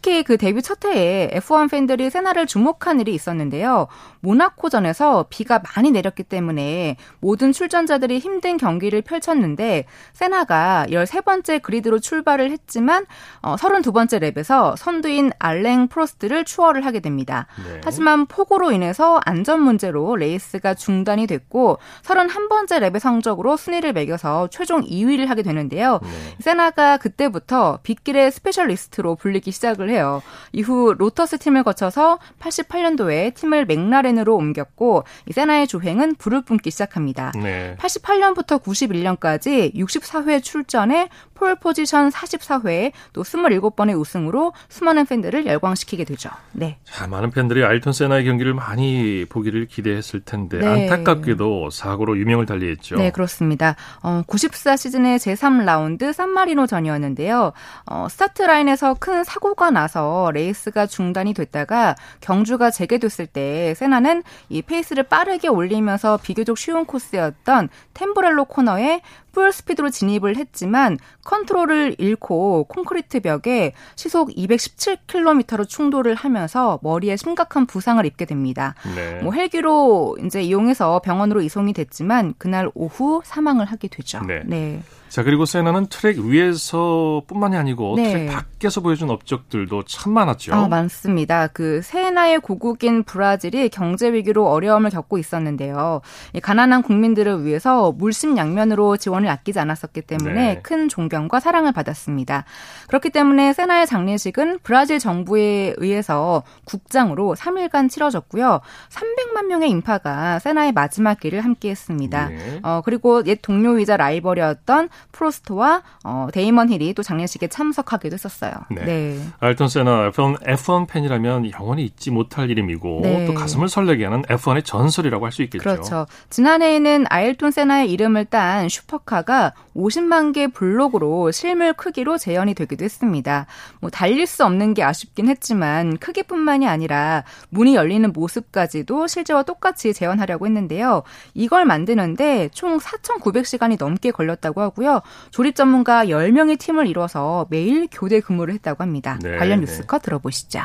[0.00, 3.88] 특히 그 데뷔 첫 해에 F1 팬들이 세나를 주목한 일이 있었는데요.
[4.20, 13.06] 모나코전에서 비가 많이 내렸기 때문에 모든 출전자들이 힘든 경기를 펼쳤는데 세나가 13번째 그리드로 출발을 했지만
[13.42, 17.46] 어, 32번째 랩에서 선두인 알랭 프로스트를 추월을 하게 됩니다.
[17.56, 17.80] 네.
[17.84, 25.26] 하지만 폭우로 인해서 안전 문제로 레이스가 중단이 됐고 31번째 랩의 성적으로 순위를 매겨서 최종 2위를
[25.26, 25.98] 하게 되는데요.
[26.02, 26.08] 네.
[26.38, 30.22] 세나가 그때부터 빗길의 스페셜리스트로 불리기 시작을 해요.
[30.52, 37.32] 이후 로터스 팀을 거쳐서 88년도에 팀을 맥라렌 맥라렌으로 옮겼고 이 세나의 주행은 불을 뿜기 시작합니다.
[37.36, 37.76] 네.
[37.78, 46.30] 88년부터 91년까지 64회 출전에 폴 포지션 44회 또 27번의 우승으로 수많은 팬들을 열광시키게 되죠.
[46.52, 46.78] 네.
[46.84, 50.90] 자, 많은 팬들이 아일톤 세나의 경기를 많이 보기를 기대했을 텐데 네.
[50.90, 52.96] 안타깝게도 사고로 유명을 달리했죠.
[52.96, 53.76] 네, 그렇습니다.
[54.02, 57.52] 어, 94 시즌의 제3라운드 산마리노 전이었는데요.
[57.86, 65.04] 어, 스타트 라인에서 큰 사고가 나서 레이스가 중단이 됐다가 경주가 재개됐을 때 세나는 이 페이스를
[65.04, 69.02] 빠르게 올리면서 비교적 쉬운 코스였던 탐부렐로 코너에
[69.38, 78.04] 풀 스피드로 진입을 했지만 컨트롤을 잃고 콘크리트 벽에 시속 217km로 충돌을 하면서 머리에 심각한 부상을
[78.04, 78.74] 입게 됩니다.
[78.96, 79.20] 네.
[79.22, 84.20] 뭐 헬기로 이제 이용해서 병원으로 이송이 됐지만 그날 오후 사망을 하게 되죠.
[84.26, 84.42] 네.
[84.44, 84.82] 네.
[85.08, 88.12] 자, 그리고 세나는 트랙 위에서뿐만이 아니고 네.
[88.12, 90.54] 트랙 밖에서 보여준 업적들도 참 많았죠.
[90.54, 91.46] 아, 많습니다.
[91.48, 96.02] 그 세나의 고국인 브라질이 경제 위기로 어려움을 겪고 있었는데요.
[96.42, 100.60] 가난한 국민들을 위해서 물심양면으로 지원을 아끼지 않았었기 때문에 네.
[100.62, 102.44] 큰 존경과 사랑을 받았습니다.
[102.88, 108.60] 그렇기 때문에 세나의 장례식은 브라질 정부에 의해서 국장으로 3일간 치러졌고요.
[108.90, 112.28] 300만 명의 인파가 세나의 마지막 길을 함께했습니다.
[112.28, 112.60] 네.
[112.62, 118.52] 어, 그리고 옛 동료이자 라이벌이었던 프로스트와 어, 데이먼 힐이 또 장례식에 참석하기도 했었어요.
[118.70, 118.84] 네.
[118.84, 119.20] 네.
[119.40, 123.26] 알턴 세나 F1, F1 팬이라면 영원히 잊지 못할 이름이고 네.
[123.26, 125.62] 또 가슴을 설레게 하는 F1의 전설이라고 할 수 있겠죠.
[125.62, 126.06] 그렇죠.
[126.30, 133.46] 지난해에는 아일톤 세나의 이름을 딴 슈퍼 카가 50만 개 블록으로 실물 크기로 재현이 되기도 했습니다.
[133.80, 140.46] 뭐 달릴 수 없는 게 아쉽긴 했지만 크기뿐만이 아니라 문이 열리는 모습까지도 실제와 똑같이 재현하려고
[140.46, 141.04] 했는데요.
[141.32, 145.00] 이걸 만드는데 총 4,900시간이 넘게 걸렸다고 하고요.
[145.30, 149.18] 조립 전문가 10명의 팀을 이뤄서 매일 교대 근무를 했다고 합니다.
[149.22, 150.60] 네, 관련 뉴스 컷 들어보시죠.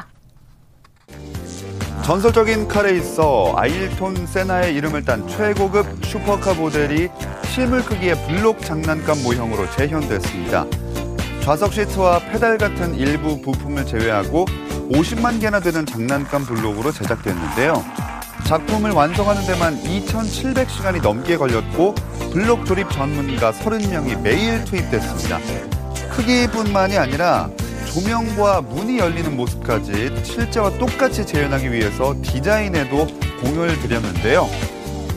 [2.04, 7.08] 전설적인 카레이서 아일톤 세나의 이름을 딴 최고급 슈퍼카 모델이
[7.46, 10.66] 실물 크기의 블록 장난감 모형으로 재현됐습니다.
[11.44, 14.46] 좌석 시트와 페달 같은 일부 부품을 제외하고
[14.92, 17.82] 50만 개나 되는 장난감 블록으로 제작됐는데요.
[18.48, 21.96] 작품을 완성하는 데만 2,700시간이 넘게 걸렸고
[22.34, 25.40] 블록 조립 전문가 30명이 매일 투입됐습니다.
[26.12, 27.50] 크기뿐만이 아니라
[27.86, 33.08] 조명과 문이 열리는 모습까지 실제와 똑같이 재현하기 위해서 디자인에도
[33.42, 34.48] 공을 들였는데요.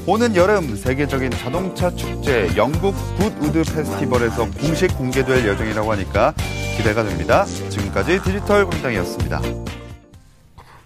[0.07, 6.33] 오는 여름 세계적인 자동차 축제 영국 굿우드 페스티벌에서 공식 공개될 예정이라고 하니까
[6.76, 7.44] 기대가 됩니다.
[7.44, 9.40] 지금까지 디지털 공장이었습니다.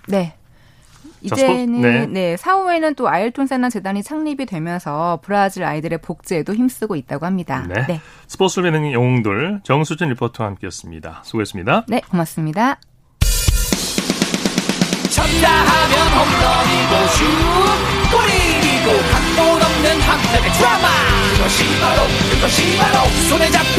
[0.09, 0.40] 네.
[1.23, 2.07] 이제는 네.
[2.07, 7.67] 네, 사후에는 또 아일톤 세나 재단이 창립이 되면서 브라질 아이들의 복지에도 힘쓰고 있다고 합니다.
[7.69, 7.87] 네.
[7.87, 8.01] 네.
[8.27, 11.21] 스포츠 예능 영웅들 정수진 리포터와 함께했습니다.
[11.25, 11.85] 수고했습니다.
[11.89, 12.79] 네, 고맙습니다.
[15.11, 17.25] 쳤다 하면 홈런이고 슛
[18.11, 20.89] 골이고 각본 없는 한편의 드라마
[21.37, 23.70] 그것이 바로 그것이 바로 손에 우승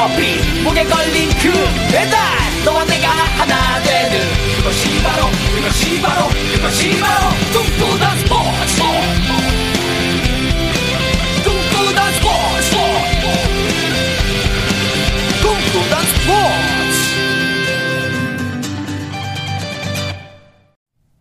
[0.00, 1.52] 트로피 목에 걸린 그
[1.92, 2.16] 배달
[2.64, 4.18] 너와 내가 하나 되는
[4.56, 8.82] 그것이 바로 그것이 바로 그것이 바로 꿈꾸던 스포츠
[11.44, 12.76] 꿈꾸던 스포츠
[15.42, 16.80] 꿈꾸던 스포츠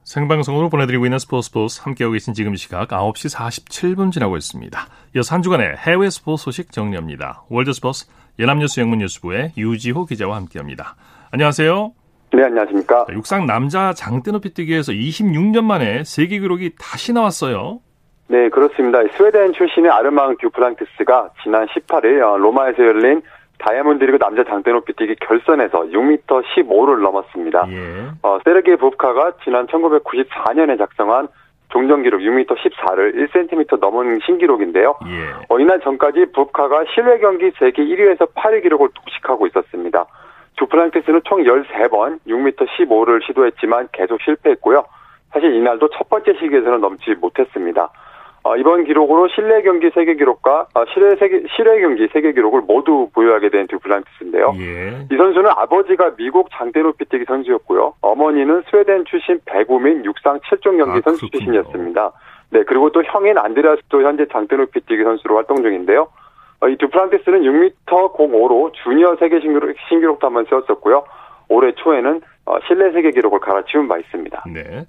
[0.06, 4.88] 생방송으로 보내드리고 있는 스포츠 스포츠 함께하고 계신 지금 시각 9시 47분 지나고 있습니다.
[5.16, 7.44] 이어서 한 주간의 해외 스포츠 소식 정리합니다.
[7.50, 8.06] 월드 스포츠
[8.40, 10.96] 연합뉴스 영문뉴스부의 유지호 기자와 함께합니다.
[11.32, 11.92] 안녕하세요.
[12.32, 13.06] 네, 안녕하십니까.
[13.12, 17.82] 육상 남자 장대 높이 뛰기에서 26년 만에 세계 기록이 다시 나왔어요.
[18.28, 19.00] 네, 그렇습니다.
[19.18, 23.22] 스웨덴 출신의 아르망 듀프랑티스가 지난 18일 어, 로마에서 열린
[23.58, 27.66] 다이아몬드 리그 남자 장대 높이 뛰기 결선에서 6m 15를 넘었습니다.
[27.72, 28.08] 예.
[28.22, 31.28] 어, 세르게이 부프카가 지난 1994년에 작성한
[31.70, 34.96] 종전 기록 6m 14를 1cm 넘은 신기록인데요.
[35.08, 35.46] 예.
[35.50, 40.06] 어, 이날 전까지 부프카가 실외 경기 세계 1위에서 8위 기록을 독식하고 있었습니다.
[40.58, 44.84] 두플랑티스는 총 13번 6m 15를 시도했지만 계속 실패했고요.
[45.32, 47.90] 사실 이날도 첫 번째 시기에서는 넘지 못했습니다.
[48.50, 53.08] 어, 이번 기록으로 실내 경기 세계 기록과 어, 실외 세계 실외 경기 세계 기록을 모두
[53.14, 54.56] 보유하게 된 듀플란티스인데요.
[54.58, 55.06] 예.
[55.12, 57.94] 이 선수는 아버지가 미국 장대 높이뛰기 선수였고요.
[58.02, 61.62] 어머니는 스웨덴 출신 배구 민 육상 7종 경기 아, 선수 그렇군요.
[61.62, 62.12] 출신이었습니다.
[62.50, 66.08] 네, 그리고 또 형인 안드레아스도 현재 장대 높이뛰기 선수로 활동 중인데요.
[66.62, 71.04] 어, 이 듀프란티스는 6m 05로 주니어 세계 신기록, 신기록도 한번 세웠었고요.
[71.50, 74.44] 올해 초에는 어, 실내 세계 기록을 갈아치운 바 있습니다.
[74.52, 74.86] 네.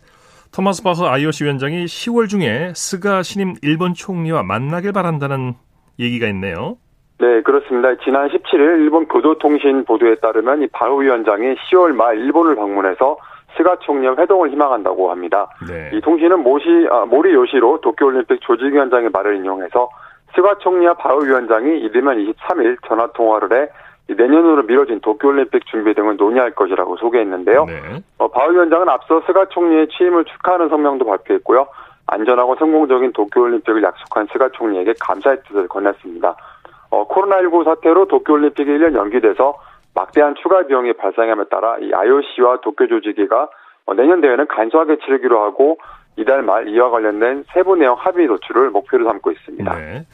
[0.52, 5.54] 토마스 바흐 IOC 위원장이 10월 중에 스가 신임 일본 총리와 만나길 바란다는
[5.98, 6.76] 얘기가 있네요.
[7.20, 7.94] 네, 그렇습니다.
[8.02, 13.16] 지난 17일 일본 교도통신 보도에 따르면 이 바흐 위원장이 10월 말 일본을 방문해서
[13.56, 15.48] 스가 총리와 회동을 희망한다고 합니다.
[15.68, 15.90] 네.
[15.92, 19.88] 이 통신은 모시, 아, 모리 요시로 도쿄올림픽 조직위원장의 말을 인용해서
[20.34, 23.68] 스가 총리와 바흐 위원장이 이르면 23일 전화 통화를 해
[24.14, 27.64] 내년으로 미뤄진 도쿄올림픽 준비 등을 논의할 것이라고 소개했는데요.
[27.66, 28.02] 네.
[28.18, 31.66] 어, 바흐 위원장은 앞서 스가 총리의 취임을 축하하는 성명도 발표했고요.
[32.06, 36.34] 안전하고 성공적인 도쿄올림픽을 약속한 스가 총리에게 감사의 뜻을 건넸습니다.
[36.90, 39.54] 어, 코로나19 사태로 도쿄올림픽이 1년 연기돼서
[39.94, 43.48] 막대한 추가 비용이 발생함에 따라 이 IOC와 도쿄 조직위가
[43.86, 45.78] 어, 내년 대회는 간소하게 치르기로 하고
[46.16, 49.74] 이달 말 이와 관련된 세부 내용 합의 도출을 목표로 삼고 있습니다.
[49.74, 50.04] 네.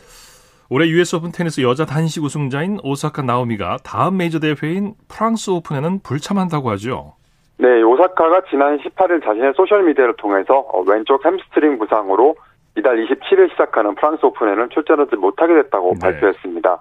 [0.68, 6.70] 올해 US 오픈 테니스 여자 단식 우승자인 오사카 나오미가 다음 메이저 대회인 프랑스 오픈에는 불참한다고
[6.70, 7.14] 하죠.
[7.58, 12.34] 네, 오사카가 지난 18일 자신의 소셜미디어를 통해서 어, 왼쪽 햄스트링 부상으로
[12.76, 15.98] 이달 27일 시작하는 프랑스 오픈에는 출전하지 못하게 됐다고 네.
[16.00, 16.78] 발표했습니다.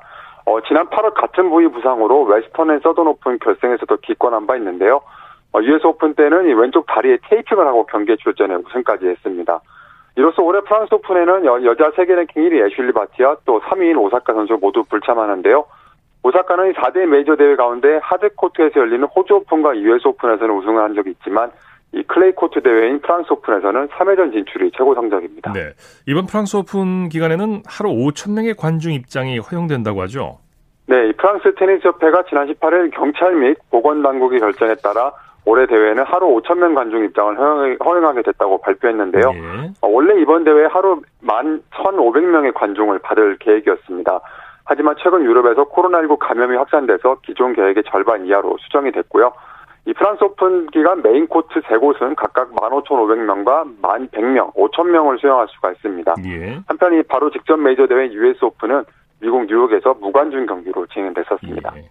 [0.48, 5.02] 어, 지난 8월 같은 부위 부상으로 웨스턴 앤 서던 오픈 결승에서도 기권한 바 있는데요.
[5.54, 9.62] 어, US 오픈 때는 이 왼쪽 다리에 테이핑을 하고 경기에 출전해 우승까지 했습니다.
[10.16, 14.58] 이로써 올해 프랑스 오픈에는 여, 자 세계 랭킹 1위 애슐리 바티와 또 3위인 오사카 선수
[14.60, 15.66] 모두 불참하는데요.
[16.24, 21.52] 오사카는 4대 메이저 대회 가운데 하드코트에서 열리는 호주 오픈과 US 오픈에서는 우승을 한 적이 있지만
[21.92, 25.54] 이 클레이 코트 대회인 프랑스 오픈에서는 3회전 진출이 최고 성적입니다.
[25.54, 25.74] 네.
[26.08, 30.40] 이번 프랑스 오픈 기간에는 하루 5천 명의 관중 입장이 허용된다고 하죠.
[30.88, 35.12] 네, 프랑스 테니스 협회가 지난 18일 경찰 및 보건 당국의 결정에 따라
[35.46, 39.32] 올해 대회는 하루 5천 명 관중 입장을 허용하게 됐다고 발표했는데요.
[39.36, 39.72] 예.
[39.82, 44.20] 어, 원래 이번 대회 하루 11,500명의 관중을 받을 계획이었습니다.
[44.66, 49.32] 하지만 최근 유럽에서 코로나19 감염이 확산돼서 기존 계획의 절반 이하로 수정이 됐고요.
[49.88, 56.16] 이 프랑스 오픈 기간 메인 코트 세 곳은 각각 15,500명과 1,100명, 5,000명을 수용할 수가 있습니다.
[56.26, 56.60] 예.
[56.68, 58.84] 한편 이 바로 직전 메이저 대회 US 오픈은
[59.22, 61.74] 미국 뉴욕에서 무관중 경기로 진행됐었습니다.
[61.78, 61.90] 예.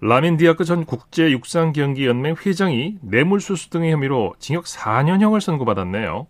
[0.00, 6.26] 라민 디아크 전 국제육상경기연맹 회장이 뇌물수수 등의 혐의로 징역 4년형을 선고받았네요.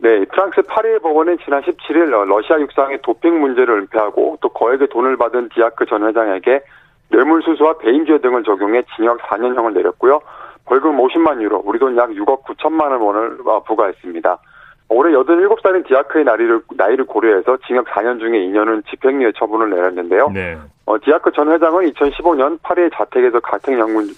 [0.00, 5.48] 네, 프랑스 파리 법원은 지난 17일 러시아 육상의 도핑 문제를 은폐하고 또 거액의 돈을 받은
[5.52, 6.60] 디아크 전 회장에게
[7.10, 10.20] 뇌물수수와 배임죄 등을 적용해 징역 4년형을 내렸고요.
[10.66, 14.38] 벌금 50만 유로, 우리 돈 약 6억 9천만 원을 부과했습니다.
[14.90, 20.30] 올해 87살인 디아크의 나이를, 나이를 고려해서 징역 4년 중에 2년은 집행유예 처분을 내렸는데요.
[20.32, 20.56] 네.
[20.88, 24.08] 어, 디아크 전 회장은 2015년 파리의 자택에서 가택연금,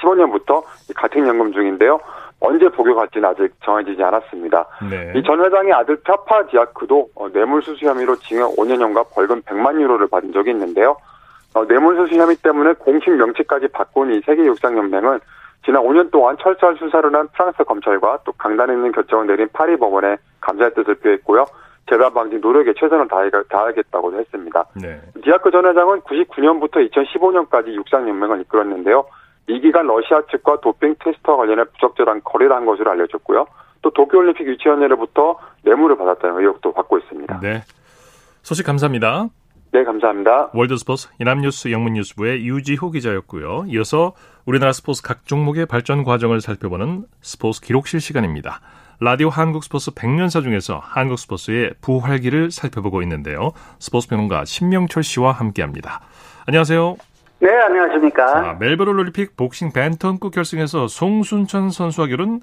[0.00, 0.60] 15년부터
[0.96, 2.00] 가택연금 중인데요.
[2.40, 4.66] 언제 복역할지는 아직 정해지지 않았습니다.
[4.90, 5.12] 네.
[5.14, 10.50] 이전 회장의 아들 파파 디아크도 어, 뇌물수수 혐의로 징역 5년형과 벌금 100만 유로를 받은 적이
[10.50, 10.96] 있는데요.
[11.54, 15.20] 어, 뇌물수수 혐의 때문에 공식 명칭까지 바꾼 이 세계육상연맹은
[15.64, 20.16] 지난 5년 동안 철저한 수사를 한 프랑스 검찰과 또 강단 있는 결정을 내린 파리 법원에
[20.40, 21.46] 감사의 뜻을 표했고요.
[21.90, 23.08] 재발 방지 노력에 최선을
[23.48, 24.64] 다하겠다고 했습니다.
[24.80, 25.00] 네.
[25.24, 29.04] 디아크 전 회장은 99년부터 2015년까지 육상연맹을 이끌었는데요.
[29.48, 33.44] 이 기간 러시아 측과 도핑 테스트와 관련해 부적절한 거래를 한 것으로 알려졌고요.
[33.82, 37.40] 또 도쿄올림픽 유치원회로부터 뇌물을 받았다는 의혹도 받고 있습니다.
[37.40, 37.62] 네.
[38.42, 39.28] 소식 감사합니다.
[39.72, 40.50] 네, 감사합니다.
[40.54, 43.64] 월드스포츠 이남뉴스 영문뉴스부의 유지호 기자였고요.
[43.68, 44.12] 이어서
[44.46, 48.60] 우리나라 스포츠 각 종목의 발전 과정을 살펴보는 스포츠 기록실 시간입니다.
[49.02, 53.52] 라디오 한국 스포츠 100년사 중에서 한국 스포츠의 부활기를 살펴보고 있는데요.
[53.78, 56.00] 스포츠 평론가 신명철 씨와 함께합니다.
[56.46, 56.96] 안녕하세요.
[57.38, 58.26] 네, 안녕하십니까.
[58.26, 62.40] 자, 멜버른 올림픽 복싱 벤턴급 결승에서 송순천 선수와 결은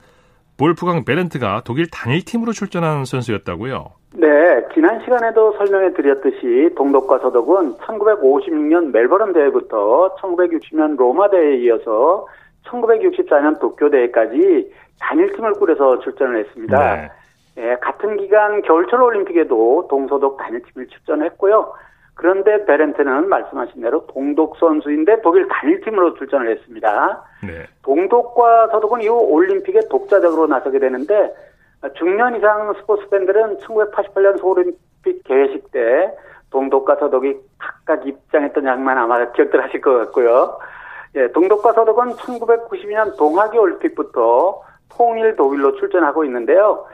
[0.58, 3.92] 볼프강 베렌트가 독일 단일팀으로 출전한 선수였다고요?
[4.16, 4.28] 네,
[4.74, 12.26] 지난 시간에도 설명해 드렸듯이 동독과 서독은 1956년 멜버른 대회부터 1960년 로마 대회에 이어서
[12.66, 16.96] 1964년 도쿄 대회까지 단일팀을 꾸려서 출전을 했습니다.
[16.96, 17.12] 네.
[17.56, 21.74] 네, 같은 기간 겨울철 올림픽에도 동서독 단일팀을 출전했고요.
[22.14, 27.24] 그런데 베렌트는 말씀하신 대로 동독 선수인데 독일 단일팀으로 출전을 했습니다.
[27.44, 27.68] 네.
[27.84, 31.34] 동독과 서독은 이후 올림픽에 독자적으로 나서게 되는데
[31.96, 36.12] 중년 이상 스포츠 팬들은 1988년 서울올림픽 개회식 때
[36.50, 40.58] 동독과 서독이 각각 입장했던 장면 아마 기억들 하실 것 같고요.
[41.16, 46.86] 예, 동독과 서독은 1992년 동하계 올림픽부터 통일 독일로 출전하고 있는데요.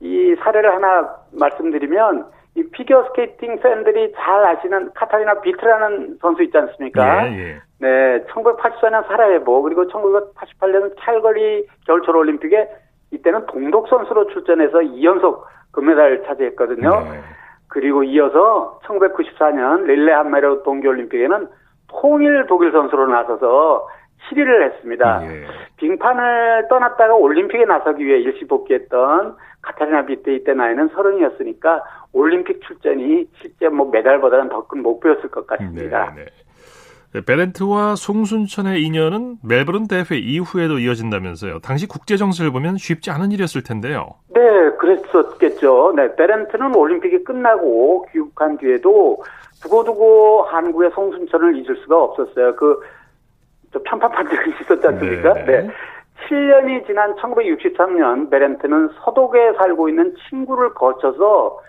[0.00, 7.28] 이 사례를 하나 말씀드리면 이 피겨 스케이팅 팬들이 잘 아시는 카타리나 비트라는 선수 있지 않습니까?
[7.28, 7.60] 예, 예.
[7.80, 12.68] 네, 1984년 사라예보 그리고 1988년 캘거리 겨울철 올림픽에
[13.12, 16.90] 이때는 동독 선수로 출전해서 2연속 금메달을 차지했거든요.
[16.90, 17.20] 네.
[17.68, 21.48] 그리고 이어서 1994년 릴레함메르 동계올림픽에는
[21.88, 23.88] 통일 독일 선수로 나서서
[24.30, 25.22] 7위를 했습니다.
[25.24, 25.46] 예.
[25.76, 33.68] 빙판을 떠났다가 올림픽에 나서기 위해 일시 복귀했던 카타리나 비트 이때 나이는 서른이었으니까 올림픽 출전이 실제
[33.68, 36.12] 뭐 메달보다는 더 큰 목표였을 것 같습니다.
[36.16, 36.24] 네,
[37.14, 37.24] 네.
[37.24, 41.60] 베렌트와 송순천의 인연은 멜버른 대회 이후에도 이어진다면서요.
[41.60, 44.10] 당시 국제 정세를 보면 쉽지 않은 일이었을 텐데요.
[44.34, 44.40] 네,
[44.78, 45.94] 그랬었겠죠.
[45.96, 49.22] 네, 베렌트는 올림픽이 끝나고 귀국한 뒤에도
[49.62, 52.54] 두고두고 한국의 송순천을 잊을 수가 없었어요.
[52.56, 52.78] 그
[53.84, 55.34] 편파판 적이 있었지 않습니까?
[55.34, 55.44] 네.
[55.44, 55.70] 네.
[56.28, 61.60] 7년이 지난 1963년 베렌트는 서독에 살고 있는 친구를 거쳐서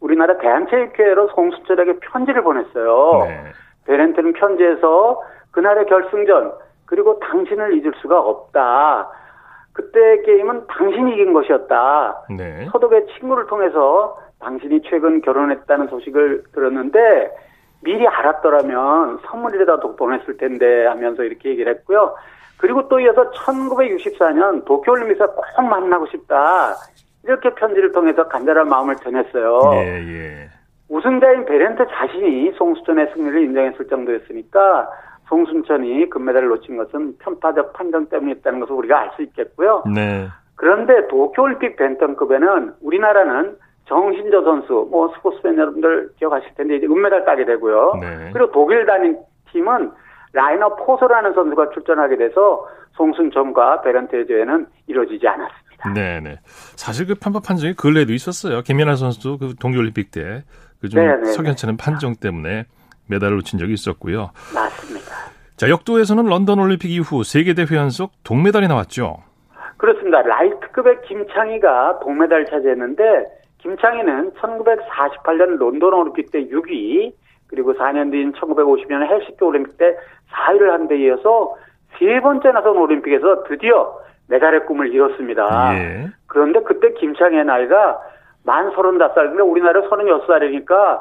[0.00, 3.24] 우리나라 대한체육회로 송순철에게 편지를 보냈어요.
[3.26, 3.52] 네.
[3.86, 6.52] 베렌트는 편지에서 그날의 결승전
[6.86, 9.10] 그리고 당신을 잊을 수가 없다.
[9.72, 12.24] 그때 게임은 당신이 이긴 것이었다.
[12.36, 12.66] 네.
[12.72, 17.30] 서독의 친구를 통해서 당신이 최근 결혼했다는 소식을 들었는데
[17.86, 22.16] 미리 알았더라면 선물이라도 보냈을 텐데 하면서 이렇게 얘기를 했고요.
[22.56, 26.74] 그리고 또 이어서 1964년 도쿄올림픽에서 꼭 만나고 싶다.
[27.22, 29.60] 이렇게 편지를 통해서 간절한 마음을 전했어요.
[29.74, 30.50] 예, 예.
[30.88, 34.88] 우승자인 베렌트 자신이 송수천의 승리를 인정했을 정도였으니까
[35.28, 39.84] 송순천이 금메달을 놓친 것은 편파적 판정 때문이었다는 것을 우리가 알 수 있겠고요.
[39.94, 40.26] 네.
[40.56, 43.56] 그런데 도쿄올림픽 벤턴급에는 우리나라는
[43.86, 47.94] 정신조 선수, 뭐 스포츠팬 여러분들 기억하실 텐데 이제 은메달 따게 되고요.
[48.00, 48.30] 네.
[48.32, 49.92] 그리고 독일 단일팀은
[50.32, 52.66] 라이너 포소라는 선수가 출전하게 돼서
[52.96, 55.92] 송순천과 베런트의 대회는 이루어지지 않았습니다.
[55.94, 56.38] 네네.
[56.44, 58.62] 사실 그 편파 판정이 근래에도 있었어요.
[58.62, 60.42] 김연아 선수도 그 동계올림픽 때
[60.80, 62.64] 그중 석연찮은 판정 때문에
[63.08, 64.30] 메달을 놓친 적이 있었고요.
[64.54, 65.14] 맞습니다.
[65.56, 69.18] 자, 역도에서는 런던 올림픽 이후 세계 대회 연속 동메달이 나왔죠.
[69.76, 70.22] 그렇습니다.
[70.22, 73.02] 라이트급의 김창희가 동메달 차지했는데
[73.66, 77.12] 김창희는 1948년 런던 올림픽 때 6위,
[77.48, 79.96] 그리고 4년 뒤인 1950년 헬싱키 올림픽 때
[80.32, 81.54] 4위를 한 데 이어서
[81.98, 83.98] 세 번째 나선 올림픽에서 드디어
[84.28, 85.78] 메달의 꿈을 이뤘습니다.
[85.78, 86.06] 예.
[86.26, 87.98] 그런데 그때 김창희의 나이가
[88.44, 91.00] 만 35살인데 우리나라 36살이니까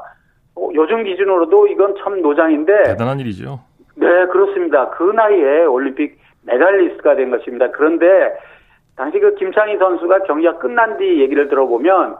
[0.55, 3.59] 어, 요즘 기준으로도 이건 참 노장인데 대단한 일이죠.
[3.95, 4.89] 네, 그렇습니다.
[4.91, 7.69] 그 나이에 올림픽 메달리스트가 된 것입니다.
[7.71, 8.05] 그런데
[8.95, 12.15] 당시 그 김창희 선수가 경기가 끝난 뒤 얘기를 들어보면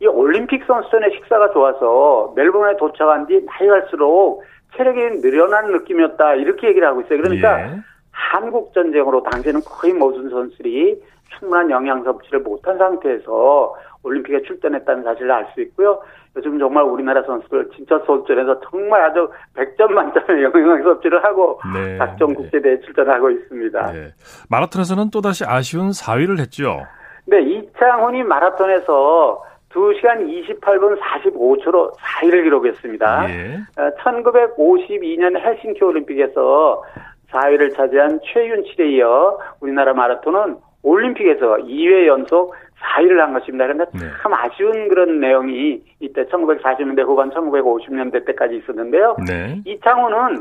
[0.00, 4.42] 이 올림픽 선수촌의 식사가 좋아서 멜번에 도착한 뒤 나이 갈수록
[4.76, 7.22] 체력이 늘어나는 느낌이었다 이렇게 얘기를 하고 있어요.
[7.22, 7.80] 그러니까 예.
[8.10, 11.02] 한국 전쟁으로 당시에는 거의 모든 선수들이
[11.38, 16.00] 충분한 영양 섭취를 못한 상태에서 올림픽에 출전했다는 사실을 알 수 있고요.
[16.36, 21.96] 요즘 정말 우리나라 선수들 진짜 선전에서 정말 아주 100점 만점의 영양 섭취를 하고 네.
[21.96, 23.92] 각종 국제대회에 출전하고 있습니다.
[23.92, 24.08] 네.
[24.50, 26.82] 마라톤에서는 또다시 아쉬운 4위를 했죠.
[27.24, 29.42] 네, 이창훈이 마라톤에서
[29.76, 33.30] 2시간 28분 45초로 4위를 기록했습니다.
[33.30, 33.58] 예.
[34.00, 36.82] 1952년 어, 헬싱키 올림픽에서
[37.30, 43.66] 4위를 차지한 최윤칠에 이어 우리나라 마라톤은 올림픽에서 2회 연속 4위를 한 것입니다.
[43.66, 44.10] 그런데 네.
[44.22, 49.16] 참 아쉬운 그런 내용이 이때 1940년대 후반 1950년대 때까지 있었는데요.
[49.26, 49.60] 네.
[49.66, 50.40] 이창호는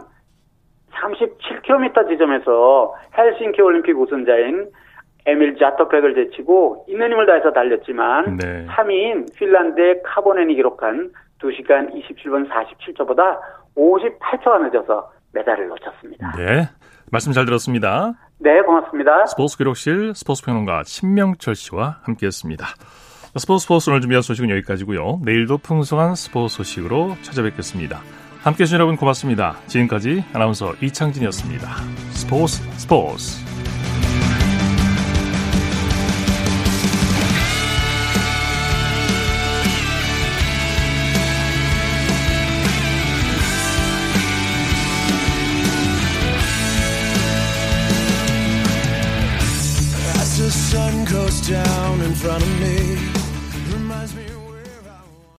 [0.93, 4.67] 37km 지점에서 헬싱키 올림픽 우승자인
[5.25, 8.65] 에밀 자토팩을 제치고 있는 힘을 다해서 달렸지만 네.
[8.67, 11.11] 3위인 핀란드의 카보넨이 기록한
[11.41, 13.39] 2시간 27분 47초보다
[13.75, 16.33] 58초가 늦어서 메달을 놓쳤습니다.
[16.37, 16.69] 네.
[17.11, 18.13] 말씀 잘 들었습니다.
[18.39, 19.25] 네, 고맙습니다.
[19.25, 22.65] 스포츠 기록실 스포츠 평론가 신명철 씨와 함께했습니다.
[23.37, 25.19] 스포츠 스포츠 오늘 준비한 소식은 여기까지고요.
[25.23, 27.99] 내일도 풍성한 스포츠 소식으로 찾아뵙겠습니다.
[28.43, 29.55] 함께해 주신 여러분 고맙습니다.
[29.67, 31.67] 지금까지 아나운서 이창진이었습니다.
[32.11, 33.54] 스포츠 스포츠